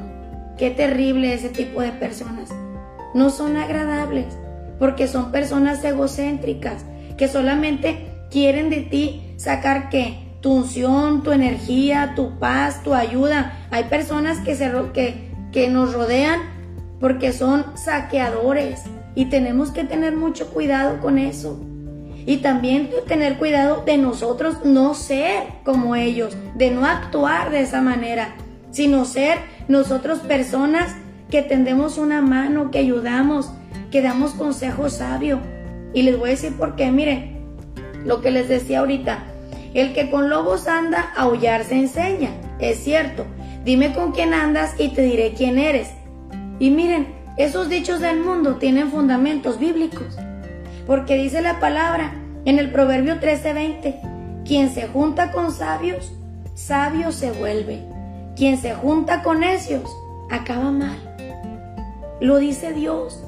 qué 0.56 0.70
terrible 0.70 1.34
ese 1.34 1.48
tipo 1.48 1.82
de 1.82 1.90
personas. 1.90 2.50
No 3.14 3.30
son 3.30 3.56
agradables 3.56 4.26
porque 4.78 5.08
son 5.08 5.32
personas 5.32 5.82
egocéntricas 5.82 6.84
que 7.18 7.26
solamente 7.26 8.12
quieren 8.30 8.70
de 8.70 8.82
ti 8.82 9.34
sacar 9.36 9.88
qué? 9.90 10.18
Tu 10.40 10.52
unción, 10.52 11.24
tu 11.24 11.32
energía, 11.32 12.12
tu 12.14 12.38
paz, 12.38 12.84
tu 12.84 12.94
ayuda. 12.94 13.66
Hay 13.72 13.84
personas 13.84 14.38
que, 14.38 14.54
se, 14.54 14.70
que, 14.92 15.32
que 15.50 15.68
nos 15.68 15.94
rodean 15.94 16.40
porque 17.00 17.32
son 17.32 17.64
saqueadores 17.76 18.82
y 19.16 19.24
tenemos 19.24 19.72
que 19.72 19.82
tener 19.82 20.14
mucho 20.14 20.50
cuidado 20.50 21.00
con 21.00 21.18
eso. 21.18 21.58
Y 22.24 22.36
también 22.36 22.88
tener 23.08 23.36
cuidado 23.36 23.82
de 23.84 23.98
nosotros 23.98 24.64
no 24.64 24.94
ser 24.94 25.42
como 25.64 25.96
ellos, 25.96 26.36
de 26.54 26.70
no 26.70 26.86
actuar 26.86 27.50
de 27.50 27.62
esa 27.62 27.82
manera 27.82 28.36
sino 28.74 29.04
ser 29.04 29.38
nosotros 29.68 30.18
personas 30.18 30.96
que 31.30 31.42
tendemos 31.42 31.96
una 31.96 32.20
mano, 32.20 32.72
que 32.72 32.80
ayudamos, 32.80 33.50
que 33.92 34.02
damos 34.02 34.32
consejo 34.32 34.90
sabio. 34.90 35.38
Y 35.94 36.02
les 36.02 36.18
voy 36.18 36.30
a 36.30 36.32
decir 36.32 36.56
por 36.56 36.74
qué, 36.74 36.90
miren, 36.90 37.38
lo 38.04 38.20
que 38.20 38.32
les 38.32 38.48
decía 38.48 38.80
ahorita, 38.80 39.24
el 39.74 39.92
que 39.94 40.10
con 40.10 40.28
lobos 40.28 40.66
anda, 40.66 41.12
aullar 41.16 41.62
se 41.62 41.76
enseña, 41.76 42.30
es 42.58 42.82
cierto. 42.82 43.24
Dime 43.64 43.94
con 43.94 44.10
quién 44.10 44.34
andas 44.34 44.74
y 44.76 44.88
te 44.88 45.02
diré 45.02 45.34
quién 45.36 45.56
eres. 45.56 45.90
Y 46.58 46.70
miren, 46.70 47.06
esos 47.36 47.68
dichos 47.68 48.00
del 48.00 48.18
mundo 48.20 48.56
tienen 48.56 48.90
fundamentos 48.90 49.60
bíblicos, 49.60 50.18
porque 50.84 51.16
dice 51.16 51.42
la 51.42 51.60
palabra 51.60 52.12
en 52.44 52.58
el 52.58 52.72
Proverbio 52.72 53.20
13:20, 53.20 54.44
quien 54.44 54.68
se 54.68 54.88
junta 54.88 55.30
con 55.30 55.52
sabios, 55.52 56.12
sabio 56.54 57.12
se 57.12 57.30
vuelve. 57.30 57.93
Quien 58.36 58.58
se 58.58 58.74
junta 58.74 59.22
con 59.22 59.40
necios 59.40 59.84
acaba 60.30 60.70
mal. 60.70 60.98
Lo 62.20 62.38
dice 62.38 62.72
Dios. 62.72 63.22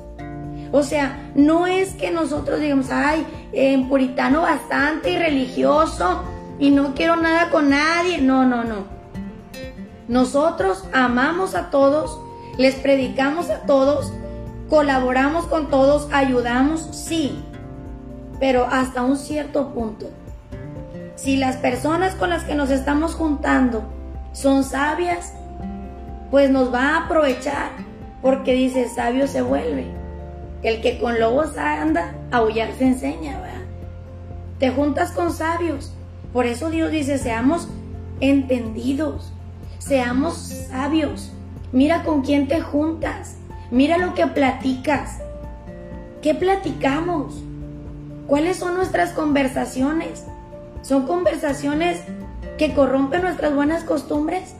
O 0.73 0.83
sea, 0.83 1.31
no 1.35 1.67
es 1.67 1.95
que 1.95 2.11
nosotros 2.11 2.61
digamos, 2.61 2.91
ay, 2.91 3.25
en 3.53 3.89
puritano 3.89 4.43
bastante 4.43 5.11
y 5.11 5.19
religioso 5.19 6.23
y 6.59 6.71
no 6.71 6.95
quiero 6.95 7.17
nada 7.17 7.51
con 7.51 7.71
nadie. 7.71 8.19
No, 8.19 8.45
no, 8.45 8.65
no. 8.65 8.85
Nosotros 10.09 10.85
amamos 10.93 11.55
a 11.55 11.71
todos, 11.71 12.19
les 12.59 12.75
predicamos 12.75 13.51
a 13.51 13.61
todos, 13.63 14.13
colaboramos 14.69 15.47
con 15.47 15.69
todos, 15.69 16.09
ayudamos, 16.13 16.81
sí, 16.93 17.43
pero 18.39 18.67
hasta 18.71 19.03
un 19.03 19.17
cierto 19.17 19.73
punto. 19.73 20.07
si 21.17 21.37
las 21.37 21.57
personas 21.57 22.15
con 22.15 22.29
las 22.29 22.45
que 22.45 22.55
nos 22.55 22.71
estamos 22.71 23.15
juntando 23.15 23.96
son 24.37 24.65
sabias, 24.65 25.33
pues 26.31 26.51
nos 26.51 26.73
va 26.73 26.91
a 26.91 27.05
aprovechar, 27.07 27.71
porque 28.21 28.53
dice, 28.53 28.87
sabio 28.87 29.27
se 29.29 29.41
vuelve. 29.41 29.87
El 30.63 30.83
que 30.83 30.99
con 30.99 31.19
lobos 31.19 31.57
anda, 31.57 32.15
aullar 32.31 32.69
se 32.77 32.87
enseña, 32.87 33.41
¿verdad? 33.41 33.63
Te 34.59 34.71
juntas 34.71 35.13
con 35.13 35.33
sabios. 35.33 35.95
Por 36.35 36.45
eso 36.45 36.69
Dios 36.69 36.91
dice, 36.91 37.17
seamos 37.17 37.69
entendidos, 38.21 39.33
seamos 39.79 40.37
sabios. 40.37 41.33
Mira 41.73 42.03
con 42.03 42.21
quién 42.21 42.47
te 42.47 42.61
juntas, 42.61 43.37
mira 43.71 43.97
lo 43.97 44.13
que 44.13 44.27
platicas. 44.27 45.19
¿Qué 46.21 46.35
platicamos? 46.35 47.43
¿Cuáles 48.27 48.59
son 48.59 48.75
nuestras 48.75 49.13
conversaciones? 49.13 50.27
¿Son 50.83 51.07
conversaciones 51.07 52.03
que 52.59 52.75
corrompen 52.75 53.23
nuestras 53.23 53.55
buenas 53.55 53.85
costumbres? 53.85 54.55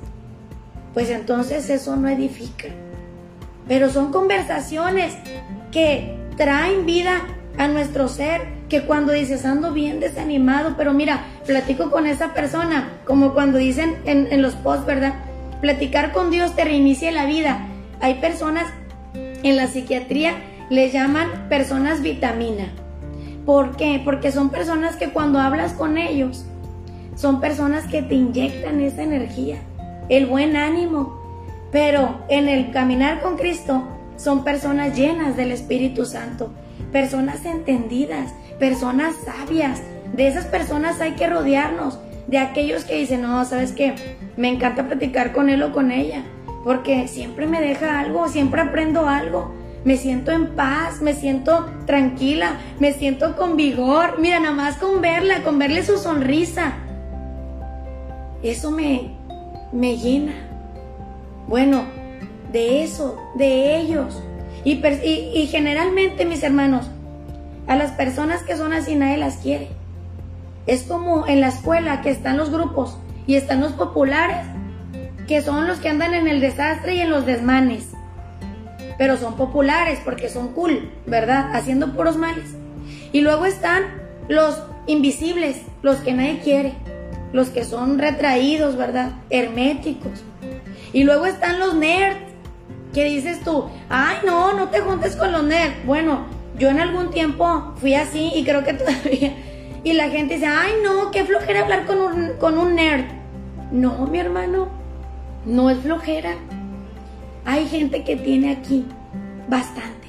Pues 0.95 1.11
entonces 1.11 1.69
eso 1.71 1.97
no 1.97 2.09
edifica. 2.09 2.69
Pero 3.69 3.91
son 3.91 4.13
conversaciones 4.13 5.15
que 5.73 6.17
traen 6.37 6.87
vida 6.87 7.23
a 7.59 7.69
nuestro 7.69 8.09
ser, 8.09 8.43
que 8.69 8.83
cuando 8.83 9.13
dices 9.13 9.45
ando 9.45 9.73
bien 9.73 10.01
desanimado, 10.01 10.75
pero 10.77 10.93
mira, 10.93 11.25
platico 11.47 11.91
con 11.91 12.07
esa 12.07 12.35
persona, 12.35 12.91
como 13.05 13.33
cuando 13.33 13.59
dicen 13.59 13.97
en, 14.05 14.29
en 14.31 14.43
los 14.43 14.55
posts, 14.55 14.87
¿verdad? 14.87 15.15
Platicar 15.61 16.13
con 16.13 16.31
Dios 16.31 16.55
te 16.55 16.65
reinicia 16.65 17.11
la 17.13 17.27
vida. 17.27 17.67
Hay 18.01 18.15
personas 18.15 18.67
en 19.15 19.57
la 19.57 19.67
psiquiatría 19.69 20.35
les 20.71 20.93
llaman 20.93 21.49
personas 21.49 22.03
vitamina. 22.03 22.65
¿Por 23.45 23.77
qué? 23.77 24.01
Porque 24.05 24.33
son 24.33 24.51
personas 24.51 24.97
que 24.97 25.11
cuando 25.11 25.39
hablas 25.39 25.73
con 25.73 25.97
ellos, 25.99 26.45
son 27.17 27.41
personas 27.41 27.87
que 27.87 28.03
te 28.03 28.15
inyectan 28.15 28.81
esa 28.81 29.03
energía, 29.03 29.57
el 30.09 30.27
buen 30.27 30.55
ánimo. 30.55 31.21
Pero 31.73 32.21
en 32.29 32.49
el 32.49 32.71
caminar 32.71 33.21
con 33.21 33.37
Cristo 33.37 33.83
son 34.17 34.45
personas 34.45 34.97
llenas 34.97 35.37
del 35.37 35.51
Espíritu 35.51 36.05
Santo, 36.05 36.53
personas 36.93 37.45
entendidas, 37.45 38.33
personas 38.61 39.15
sabias. 39.25 39.83
De 40.15 40.29
esas 40.29 40.45
personas 40.45 41.01
hay 41.01 41.13
que 41.13 41.27
rodearnos, 41.27 41.99
de 42.29 42.39
aquellos 42.39 42.85
que 42.85 42.99
dicen, 42.99 43.23
no, 43.23 43.45
sabes 43.45 43.73
qué, 43.73 43.95
me 44.37 44.49
encanta 44.49 44.87
platicar 44.87 45.33
con 45.33 45.51
él 45.51 45.63
o 45.65 45.73
con 45.73 45.91
ella, 45.91 46.23
porque 46.63 47.09
siempre 47.09 47.47
me 47.47 47.61
deja 47.61 47.99
algo, 47.99 48.29
siempre 48.29 48.61
aprendo 48.61 49.09
algo 49.09 49.53
me 49.87 49.97
siento 49.97 50.33
en 50.33 50.57
paz, 50.57 51.01
me 51.01 51.15
siento 51.15 51.65
tranquila, 51.87 52.57
me 52.81 52.93
siento 52.93 53.37
con 53.37 53.57
vigor. 53.57 54.19
Mira, 54.19 54.41
nada 54.41 54.53
más 54.53 54.79
con 54.79 55.01
verla, 55.01 55.45
con 55.45 55.61
verle 55.61 55.85
su 55.85 55.97
sonrisa. 55.97 56.73
Eso 58.43 58.71
me, 58.71 59.13
me 59.73 59.97
llena. 59.97 60.33
Bueno, 61.49 61.85
de 62.53 62.83
eso, 62.83 63.19
de 63.35 63.77
ellos. 63.79 64.23
Y, 64.65 64.73
y, 64.75 65.47
generalmente, 65.47 66.25
mis 66.25 66.43
hermanos, 66.43 66.87
a 67.67 67.77
las 67.77 67.93
personas 67.93 68.43
que 68.43 68.57
son 68.57 68.73
así 68.73 68.95
nadie 68.95 69.17
las 69.17 69.37
quiere. 69.37 69.69
Es 70.67 70.83
como 70.83 71.27
en 71.29 71.41
la 71.41 71.49
escuela 71.49 72.03
que 72.03 72.11
están 72.11 72.37
los 72.37 72.51
grupos 72.51 72.99
y 73.27 73.37
están 73.37 73.61
los 73.61 73.73
populares, 73.73 74.45
que 75.29 75.43
son 75.43 75.69
los 75.69 75.79
que 75.79 75.89
andan 75.89 76.15
en 76.15 76.27
el 76.27 76.41
desastre 76.41 76.97
y 76.97 77.01
en 77.01 77.11
los 77.11 77.27
desmanes 77.27 77.97
pero 78.99 79.17
son 79.17 79.37
populares 79.37 80.01
porque 80.05 80.29
son 80.29 80.49
cool, 80.49 80.91
¿verdad? 81.07 81.51
Haciendo 81.55 81.95
puros 81.95 82.17
males. 82.17 82.55
Y 83.13 83.21
luego 83.21 83.47
están 83.47 83.85
los 84.29 84.63
invisibles, 84.87 85.63
los 85.83 85.97
que 85.99 86.13
nadie 86.13 86.41
quiere, 86.41 86.75
los 87.33 87.49
que 87.51 87.65
son 87.65 87.99
retraídos, 87.99 88.77
¿verdad? 88.77 89.13
Herméticos. 89.31 90.25
Y 90.93 91.05
luego 91.05 91.27
están 91.27 91.59
los 91.59 91.75
nerds, 91.75 92.19
que 92.95 93.05
dices 93.05 93.41
tú, 93.41 93.67
ay 93.91 94.17
no, 94.25 94.55
no 94.55 94.69
te 94.69 94.81
juntes 94.81 95.17
con 95.17 95.31
los 95.33 95.45
nerds. 95.45 95.85
Bueno, 95.85 96.27
yo 96.59 96.71
en 96.71 96.81
algún 96.81 97.11
tiempo 97.11 97.75
fui 97.77 97.95
así 97.95 98.33
y 98.35 98.45
creo 98.45 98.65
que 98.65 98.73
todavía. 98.75 99.35
Y 99.85 99.93
la 99.93 100.09
gente 100.09 100.35
dice, 100.35 100.47
ay 100.47 100.73
no, 100.83 101.11
qué 101.11 101.25
flojera 101.25 101.61
hablar 101.61 101.85
con 101.85 101.99
un, 102.01 102.33
con 102.39 102.59
un 102.59 102.75
nerd. 102.75 103.05
No, 103.71 104.07
mi 104.07 104.19
hermano, 104.19 104.69
no 105.45 105.71
es 105.71 105.79
flojera. 105.79 106.35
Hay 107.45 107.69
gente 107.69 108.03
que 108.03 108.17
tiene 108.17 108.53
aquí 108.53 108.87
bastante 109.49 110.09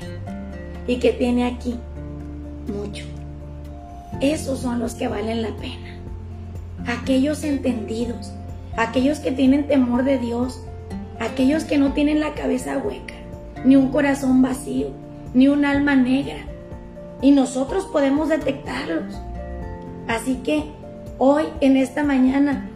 y 0.87 0.97
que 0.97 1.11
tiene 1.11 1.45
aquí 1.45 1.77
mucho. 2.67 3.05
Esos 4.21 4.59
son 4.59 4.79
los 4.79 4.95
que 4.95 5.07
valen 5.07 5.41
la 5.41 5.55
pena. 5.57 5.96
Aquellos 6.85 7.43
entendidos, 7.43 8.31
aquellos 8.77 9.19
que 9.19 9.31
tienen 9.31 9.67
temor 9.67 10.03
de 10.03 10.17
Dios, 10.17 10.61
aquellos 11.19 11.63
que 11.63 11.77
no 11.77 11.93
tienen 11.93 12.19
la 12.19 12.33
cabeza 12.33 12.77
hueca, 12.77 13.15
ni 13.65 13.75
un 13.75 13.89
corazón 13.89 14.41
vacío, 14.41 14.89
ni 15.33 15.47
un 15.47 15.65
alma 15.65 15.95
negra. 15.95 16.45
Y 17.21 17.31
nosotros 17.31 17.85
podemos 17.85 18.29
detectarlos. 18.29 19.15
Así 20.07 20.35
que 20.43 20.63
hoy, 21.17 21.43
en 21.61 21.77
esta 21.77 22.03
mañana, 22.03 22.69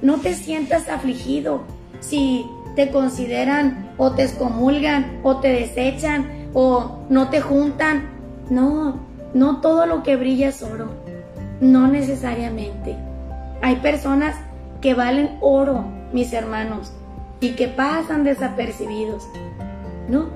no 0.00 0.18
te 0.18 0.34
sientas 0.34 0.88
afligido 0.88 1.62
si 2.00 2.46
te 2.74 2.90
consideran 2.90 3.92
o 3.98 4.12
te 4.12 4.24
excomulgan 4.24 5.20
o 5.22 5.36
te 5.36 5.48
desechan 5.48 6.48
o 6.54 7.04
no 7.08 7.28
te 7.28 7.40
juntan. 7.40 8.10
No, 8.50 9.00
no 9.34 9.60
todo 9.60 9.86
lo 9.86 10.02
que 10.02 10.16
brilla 10.16 10.48
es 10.48 10.62
oro. 10.62 10.90
No 11.60 11.86
necesariamente. 11.86 12.96
Hay 13.62 13.76
personas 13.76 14.36
que 14.80 14.94
valen 14.94 15.38
oro, 15.40 15.84
mis 16.12 16.32
hermanos, 16.32 16.92
y 17.40 17.50
que 17.50 17.68
pasan 17.68 18.24
desapercibidos. 18.24 19.24
No, 20.08 20.26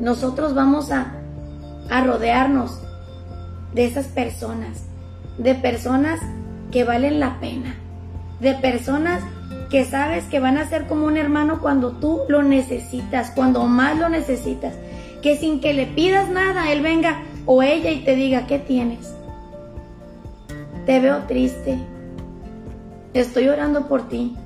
nosotros 0.00 0.54
vamos 0.54 0.90
a, 0.90 1.12
a 1.88 2.04
rodearnos 2.04 2.80
de 3.72 3.86
esas 3.86 4.06
personas, 4.06 4.84
de 5.38 5.54
personas 5.54 6.20
que 6.72 6.84
valen 6.84 7.20
la 7.20 7.38
pena, 7.38 7.76
de 8.40 8.54
personas 8.54 9.22
que 9.70 9.84
sabes 9.84 10.24
que 10.24 10.40
van 10.40 10.58
a 10.58 10.68
ser 10.68 10.86
como 10.86 11.06
un 11.06 11.16
hermano 11.16 11.60
cuando 11.60 11.92
tú 11.92 12.22
lo 12.28 12.42
necesitas, 12.42 13.30
cuando 13.30 13.64
más 13.66 13.96
lo 13.96 14.08
necesitas, 14.08 14.74
que 15.22 15.36
sin 15.36 15.60
que 15.60 15.72
le 15.72 15.86
pidas 15.86 16.28
nada, 16.28 16.72
él 16.72 16.82
venga 16.82 17.22
o 17.46 17.62
ella 17.62 17.90
y 17.90 18.04
te 18.04 18.16
diga, 18.16 18.46
¿qué 18.46 18.58
tienes? 18.58 19.14
Te 20.86 20.98
veo 20.98 21.18
triste, 21.28 21.78
estoy 23.14 23.48
orando 23.48 23.88
por 23.88 24.08
ti, 24.08 24.36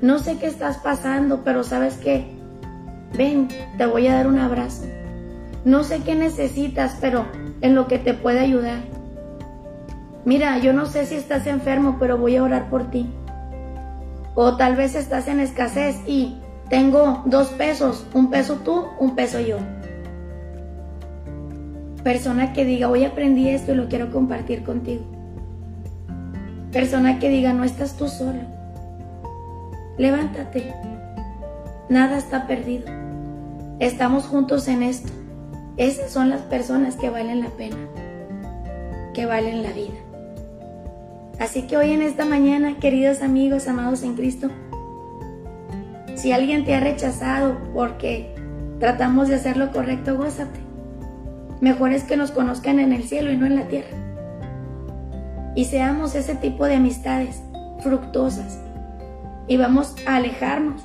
no 0.00 0.18
sé 0.18 0.36
qué 0.38 0.46
estás 0.46 0.78
pasando, 0.78 1.42
pero 1.44 1.64
sabes 1.64 1.96
que, 1.96 2.26
ven, 3.16 3.48
te 3.78 3.86
voy 3.86 4.06
a 4.06 4.14
dar 4.14 4.26
un 4.26 4.38
abrazo. 4.38 4.84
No 5.64 5.82
sé 5.82 6.00
qué 6.00 6.14
necesitas, 6.14 6.98
pero 7.00 7.24
en 7.62 7.74
lo 7.74 7.86
que 7.86 7.98
te 7.98 8.12
puede 8.12 8.40
ayudar. 8.40 8.80
Mira, 10.24 10.58
yo 10.58 10.72
no 10.72 10.86
sé 10.86 11.06
si 11.06 11.14
estás 11.14 11.46
enfermo, 11.46 11.96
pero 11.98 12.18
voy 12.18 12.36
a 12.36 12.42
orar 12.42 12.68
por 12.68 12.90
ti. 12.90 13.08
O 14.34 14.56
tal 14.56 14.76
vez 14.76 14.94
estás 14.94 15.28
en 15.28 15.40
escasez 15.40 15.96
y 16.06 16.38
tengo 16.68 17.22
dos 17.24 17.48
pesos, 17.48 18.06
un 18.12 18.30
peso 18.30 18.56
tú, 18.56 18.86
un 18.98 19.14
peso 19.14 19.40
yo. 19.40 19.58
Persona 22.02 22.52
que 22.52 22.64
diga, 22.64 22.90
hoy 22.90 23.04
aprendí 23.04 23.48
esto 23.48 23.72
y 23.72 23.76
lo 23.76 23.88
quiero 23.88 24.10
compartir 24.10 24.64
contigo. 24.64 25.13
Persona 26.74 27.20
que 27.20 27.28
diga, 27.28 27.52
no 27.52 27.62
estás 27.62 27.96
tú 27.96 28.08
solo. 28.08 28.40
Levántate. 29.96 30.74
Nada 31.88 32.18
está 32.18 32.48
perdido. 32.48 32.86
Estamos 33.78 34.24
juntos 34.26 34.66
en 34.66 34.82
esto. 34.82 35.12
Esas 35.76 36.10
son 36.10 36.30
las 36.30 36.40
personas 36.40 36.96
que 36.96 37.10
valen 37.10 37.42
la 37.42 37.50
pena, 37.50 37.76
que 39.14 39.24
valen 39.24 39.62
la 39.62 39.70
vida. 39.70 39.94
Así 41.38 41.62
que 41.68 41.76
hoy 41.76 41.92
en 41.92 42.02
esta 42.02 42.24
mañana, 42.24 42.76
queridos 42.80 43.22
amigos, 43.22 43.68
amados 43.68 44.02
en 44.02 44.16
Cristo, 44.16 44.50
si 46.16 46.32
alguien 46.32 46.64
te 46.64 46.74
ha 46.74 46.80
rechazado 46.80 47.56
porque 47.72 48.34
tratamos 48.80 49.28
de 49.28 49.36
hacer 49.36 49.56
lo 49.56 49.70
correcto, 49.70 50.16
gózate. 50.16 50.58
Mejor 51.60 51.92
es 51.92 52.02
que 52.02 52.16
nos 52.16 52.32
conozcan 52.32 52.80
en 52.80 52.92
el 52.92 53.04
cielo 53.04 53.30
y 53.30 53.36
no 53.36 53.46
en 53.46 53.54
la 53.54 53.68
tierra. 53.68 54.03
Y 55.54 55.66
seamos 55.66 56.14
ese 56.14 56.34
tipo 56.34 56.66
de 56.66 56.76
amistades 56.76 57.42
fructuosas. 57.80 58.58
Y 59.46 59.56
vamos 59.56 59.94
a 60.06 60.16
alejarnos. 60.16 60.82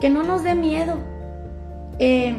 Que 0.00 0.10
no 0.10 0.22
nos 0.22 0.44
dé 0.44 0.54
miedo 0.54 0.96
eh, 1.98 2.36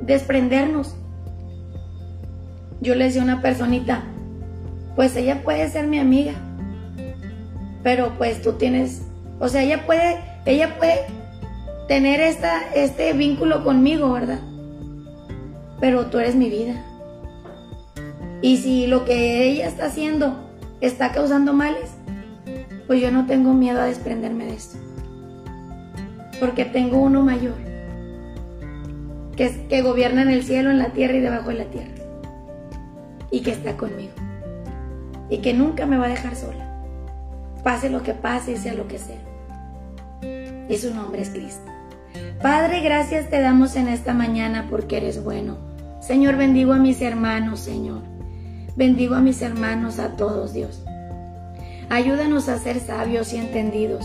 desprendernos. 0.00 0.94
Yo 2.80 2.94
le 2.94 3.04
decía 3.04 3.22
a 3.22 3.24
una 3.24 3.42
personita, 3.42 4.02
pues 4.96 5.16
ella 5.16 5.42
puede 5.42 5.68
ser 5.68 5.86
mi 5.86 5.98
amiga. 5.98 6.34
Pero 7.82 8.12
pues 8.16 8.40
tú 8.42 8.54
tienes, 8.54 9.02
o 9.40 9.48
sea, 9.48 9.62
ella 9.62 9.84
puede, 9.86 10.18
ella 10.46 10.76
puede 10.78 11.00
tener 11.88 12.20
esta, 12.20 12.62
este 12.74 13.12
vínculo 13.12 13.64
conmigo, 13.64 14.12
¿verdad? 14.12 14.40
Pero 15.80 16.06
tú 16.06 16.18
eres 16.18 16.34
mi 16.34 16.48
vida. 16.48 16.82
Y 18.44 18.58
si 18.58 18.86
lo 18.86 19.06
que 19.06 19.48
ella 19.48 19.66
está 19.66 19.86
haciendo 19.86 20.36
está 20.82 21.12
causando 21.12 21.54
males, 21.54 21.92
pues 22.86 23.00
yo 23.00 23.10
no 23.10 23.24
tengo 23.24 23.54
miedo 23.54 23.80
a 23.80 23.86
desprenderme 23.86 24.44
de 24.44 24.52
esto. 24.52 24.76
Porque 26.40 26.66
tengo 26.66 26.98
uno 26.98 27.22
mayor, 27.22 27.54
que, 29.34 29.66
que 29.66 29.80
gobierna 29.80 30.20
en 30.20 30.28
el 30.28 30.42
cielo, 30.42 30.70
en 30.70 30.76
la 30.76 30.90
tierra 30.90 31.14
y 31.14 31.20
debajo 31.20 31.48
de 31.48 31.54
la 31.54 31.64
tierra. 31.64 31.94
Y 33.30 33.40
que 33.40 33.52
está 33.52 33.78
conmigo. 33.78 34.12
Y 35.30 35.38
que 35.38 35.54
nunca 35.54 35.86
me 35.86 35.96
va 35.96 36.04
a 36.04 36.10
dejar 36.10 36.36
sola. 36.36 36.68
Pase 37.62 37.88
lo 37.88 38.02
que 38.02 38.12
pase 38.12 38.52
y 38.52 38.56
sea 38.58 38.74
lo 38.74 38.86
que 38.88 38.98
sea. 38.98 39.22
Y 40.68 40.76
su 40.76 40.94
nombre 40.94 41.22
es 41.22 41.30
Cristo. 41.30 41.72
Padre, 42.42 42.82
gracias 42.82 43.30
te 43.30 43.40
damos 43.40 43.74
en 43.74 43.88
esta 43.88 44.12
mañana 44.12 44.66
porque 44.68 44.98
eres 44.98 45.24
bueno. 45.24 45.56
Señor, 46.02 46.36
bendigo 46.36 46.74
a 46.74 46.78
mis 46.78 47.00
hermanos, 47.00 47.60
Señor. 47.60 48.13
Bendigo 48.76 49.14
a 49.14 49.20
mis 49.20 49.40
hermanos, 49.40 50.00
a 50.00 50.16
todos, 50.16 50.52
Dios. 50.52 50.82
Ayúdanos 51.90 52.48
a 52.48 52.58
ser 52.58 52.80
sabios 52.80 53.32
y 53.32 53.36
entendidos, 53.36 54.04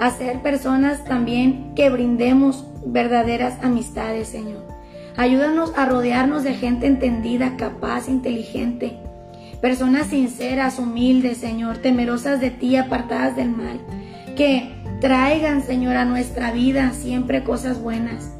a 0.00 0.10
ser 0.10 0.40
personas 0.42 1.04
también 1.04 1.74
que 1.76 1.90
brindemos 1.90 2.64
verdaderas 2.84 3.62
amistades, 3.62 4.26
Señor. 4.26 4.66
Ayúdanos 5.16 5.72
a 5.76 5.84
rodearnos 5.84 6.42
de 6.42 6.54
gente 6.54 6.88
entendida, 6.88 7.56
capaz, 7.56 8.08
inteligente, 8.08 8.98
personas 9.60 10.08
sinceras, 10.08 10.80
humildes, 10.80 11.38
Señor, 11.38 11.78
temerosas 11.78 12.40
de 12.40 12.50
ti, 12.50 12.76
apartadas 12.76 13.36
del 13.36 13.50
mal, 13.50 13.78
que 14.36 14.72
traigan, 15.00 15.62
Señor, 15.62 15.96
a 15.96 16.04
nuestra 16.04 16.50
vida 16.50 16.92
siempre 16.92 17.44
cosas 17.44 17.80
buenas. 17.80 18.32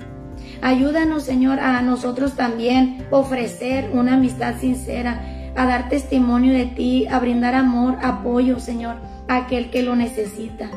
Ayúdanos, 0.63 1.23
Señor, 1.23 1.61
a 1.61 1.81
nosotros 1.83 2.35
también 2.35 3.07
ofrecer 3.11 3.91
una 3.93 4.15
amistad 4.15 4.57
sincera, 4.59 5.40
a 5.61 5.67
dar 5.67 5.91
testimonio 5.91 6.55
de 6.55 6.65
ti, 6.65 7.07
a 7.07 7.19
brindar 7.19 7.55
amor, 7.55 7.99
apoyo, 8.01 8.59
Señor, 8.61 8.97
a 9.29 9.37
aquel 9.37 9.69
que 9.69 9.83
lo 9.83 9.95
necesita. 9.95 10.71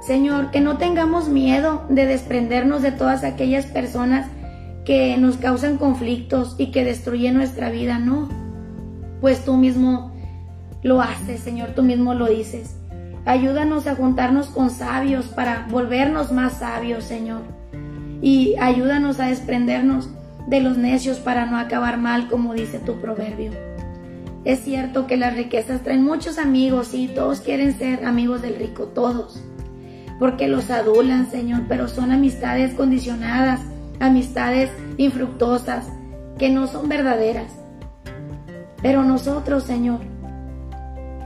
Señor, 0.00 0.52
que 0.52 0.60
no 0.60 0.78
tengamos 0.78 1.28
miedo 1.28 1.84
de 1.88 2.06
desprendernos 2.06 2.82
de 2.82 2.92
todas 2.92 3.24
aquellas 3.24 3.66
personas 3.66 4.30
que 4.84 5.16
nos 5.16 5.38
causan 5.38 5.76
conflictos 5.76 6.54
y 6.56 6.70
que 6.70 6.84
destruyen 6.84 7.34
nuestra 7.34 7.68
vida, 7.70 7.98
no. 7.98 8.28
Pues 9.20 9.44
tú 9.44 9.56
mismo 9.56 10.12
lo 10.84 11.02
haces, 11.02 11.40
Señor, 11.40 11.70
tú 11.70 11.82
mismo 11.82 12.14
lo 12.14 12.26
dices. 12.26 12.76
Ayúdanos 13.24 13.88
a 13.88 13.96
juntarnos 13.96 14.46
con 14.46 14.70
sabios 14.70 15.26
para 15.26 15.66
volvernos 15.68 16.30
más 16.30 16.60
sabios, 16.60 17.02
Señor. 17.02 17.40
Y 18.20 18.54
ayúdanos 18.60 19.18
a 19.18 19.26
desprendernos 19.26 20.10
de 20.46 20.60
los 20.60 20.78
necios 20.78 21.18
para 21.18 21.44
no 21.44 21.58
acabar 21.58 21.98
mal, 21.98 22.28
como 22.28 22.54
dice 22.54 22.78
tu 22.78 23.00
proverbio. 23.00 23.71
Es 24.44 24.60
cierto 24.64 25.06
que 25.06 25.16
las 25.16 25.36
riquezas 25.36 25.82
traen 25.82 26.02
muchos 26.02 26.38
amigos 26.38 26.94
y 26.94 27.06
todos 27.06 27.40
quieren 27.40 27.78
ser 27.78 28.04
amigos 28.04 28.42
del 28.42 28.56
rico, 28.56 28.84
todos. 28.86 29.40
Porque 30.18 30.48
los 30.48 30.68
adulan, 30.70 31.30
Señor, 31.30 31.62
pero 31.68 31.86
son 31.86 32.10
amistades 32.10 32.74
condicionadas, 32.74 33.60
amistades 34.00 34.70
infructuosas, 34.96 35.86
que 36.38 36.50
no 36.50 36.66
son 36.66 36.88
verdaderas. 36.88 37.52
Pero 38.82 39.04
nosotros, 39.04 39.62
Señor, 39.62 40.00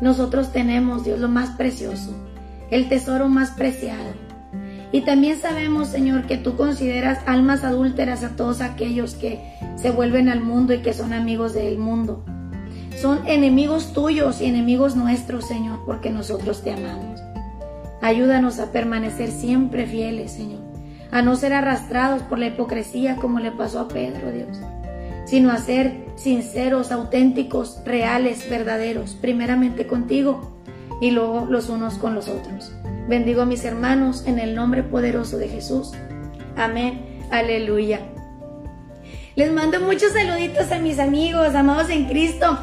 nosotros 0.03 0.53
tenemos, 0.53 1.05
Dios, 1.05 1.19
lo 1.19 1.29
más 1.29 1.51
precioso, 1.57 2.15
el 2.71 2.89
tesoro 2.91 3.29
más 3.29 3.51
preciado. 3.53 4.27
Y 4.93 5.01
también 5.03 5.41
sabemos, 5.41 5.89
Señor, 5.89 6.27
que 6.27 6.37
tú 6.37 6.55
consideras 6.57 7.19
almas 7.27 7.65
adúlteras 7.65 8.25
a 8.25 8.37
todos 8.37 8.61
aquellos 8.61 9.15
que 9.15 9.41
se 9.77 9.91
vuelven 9.91 10.29
al 10.29 10.41
mundo 10.41 10.75
y 10.75 10.79
que 10.79 10.93
son 10.93 11.15
amigos 11.15 11.55
del 11.55 11.79
mundo. 11.79 12.25
Son 13.01 13.27
enemigos 13.27 13.93
tuyos 13.93 14.41
y 14.41 14.47
enemigos 14.47 14.97
nuestros, 14.97 15.47
Señor, 15.47 15.81
porque 15.85 16.11
nosotros 16.11 16.63
te 16.63 16.73
amamos. 16.73 17.21
Ayúdanos 18.01 18.59
a 18.59 18.73
permanecer 18.73 19.31
siempre 19.31 19.87
fieles, 19.87 20.33
Señor, 20.33 20.61
a 21.11 21.23
no 21.23 21.37
ser 21.37 21.53
arrastrados 21.53 22.23
por 22.23 22.39
la 22.39 22.47
hipocresía 22.47 23.17
como 23.17 23.41
le 23.41 23.53
pasó 23.53 23.81
a 23.81 23.89
Pedro, 23.89 24.33
Dios 24.33 24.59
sino 25.27 25.51
a 25.51 25.59
ser 25.59 26.07
sinceros, 26.15 26.93
auténticos, 26.93 27.81
reales, 27.85 28.49
verdaderos, 28.49 29.17
primeramente 29.21 29.87
contigo 29.87 30.57
y 31.01 31.11
luego 31.11 31.47
los 31.51 31.69
unos 31.69 31.95
con 31.95 32.15
los 32.15 32.29
otros. 32.29 32.73
Bendigo 33.09 33.43
a 33.43 33.47
mis 33.47 33.65
hermanos 33.65 34.25
en 34.27 34.39
el 34.39 34.55
nombre 34.55 34.83
poderoso 34.83 35.37
de 35.37 35.49
Jesús. 35.49 35.93
Amén. 36.57 37.21
Aleluya. 37.31 38.01
Les 39.35 39.53
mando 39.53 39.81
muchos 39.81 40.13
saluditos 40.13 40.71
a 40.73 40.79
mis 40.79 40.99
amigos, 40.99 41.55
amados 41.55 41.91
en 41.91 42.07
Cristo. 42.07 42.57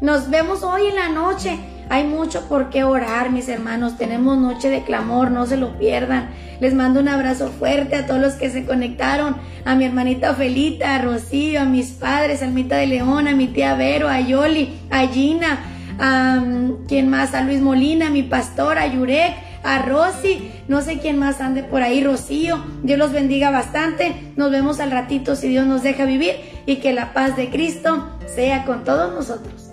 Nos 0.00 0.30
vemos 0.30 0.62
hoy 0.62 0.86
en 0.86 0.94
la 0.94 1.08
noche 1.08 1.58
hay 1.90 2.04
mucho 2.04 2.46
por 2.48 2.68
qué 2.68 2.84
orar, 2.84 3.30
mis 3.30 3.48
hermanos. 3.48 3.96
Tenemos 3.96 4.36
noche 4.36 4.68
de 4.68 4.82
clamor, 4.82 5.30
no 5.30 5.46
se 5.46 5.56
lo 5.56 5.78
pierdan. 5.78 6.28
Les 6.60 6.74
mando 6.74 7.00
un 7.00 7.08
abrazo 7.08 7.48
fuerte 7.48 7.96
a 7.96 8.06
todos 8.06 8.20
los 8.20 8.34
que 8.34 8.50
se 8.50 8.66
conectaron, 8.66 9.36
a 9.64 9.74
mi 9.74 9.84
hermanita 9.84 10.34
Felita, 10.34 10.96
a 10.96 11.02
Rocío, 11.02 11.62
a 11.62 11.64
mis 11.64 11.90
padres, 11.92 12.42
a 12.42 12.44
Almita 12.44 12.76
de 12.76 12.88
León, 12.88 13.28
a 13.28 13.34
mi 13.34 13.46
tía 13.48 13.74
Vero, 13.74 14.08
a 14.08 14.20
Yoli, 14.20 14.78
a 14.90 15.06
Gina, 15.06 15.60
a 15.98 16.42
quién 16.88 17.08
más, 17.08 17.34
a 17.34 17.42
Luis 17.42 17.60
Molina, 17.60 18.08
a 18.08 18.10
mi 18.10 18.22
pastor, 18.22 18.76
a 18.76 18.86
Yurek, 18.86 19.34
a 19.62 19.82
Rosy, 19.82 20.50
no 20.68 20.82
sé 20.82 20.98
quién 20.98 21.18
más 21.18 21.40
ande 21.40 21.62
por 21.62 21.82
ahí, 21.82 22.04
Rocío. 22.04 22.62
Dios 22.82 22.98
los 22.98 23.12
bendiga 23.12 23.50
bastante. 23.50 24.32
Nos 24.36 24.50
vemos 24.50 24.80
al 24.80 24.90
ratito 24.90 25.36
si 25.36 25.48
Dios 25.48 25.66
nos 25.66 25.82
deja 25.82 26.04
vivir 26.04 26.36
y 26.66 26.76
que 26.76 26.92
la 26.92 27.12
paz 27.12 27.36
de 27.36 27.48
Cristo 27.48 28.10
sea 28.26 28.64
con 28.64 28.84
todos 28.84 29.14
nosotros. 29.14 29.67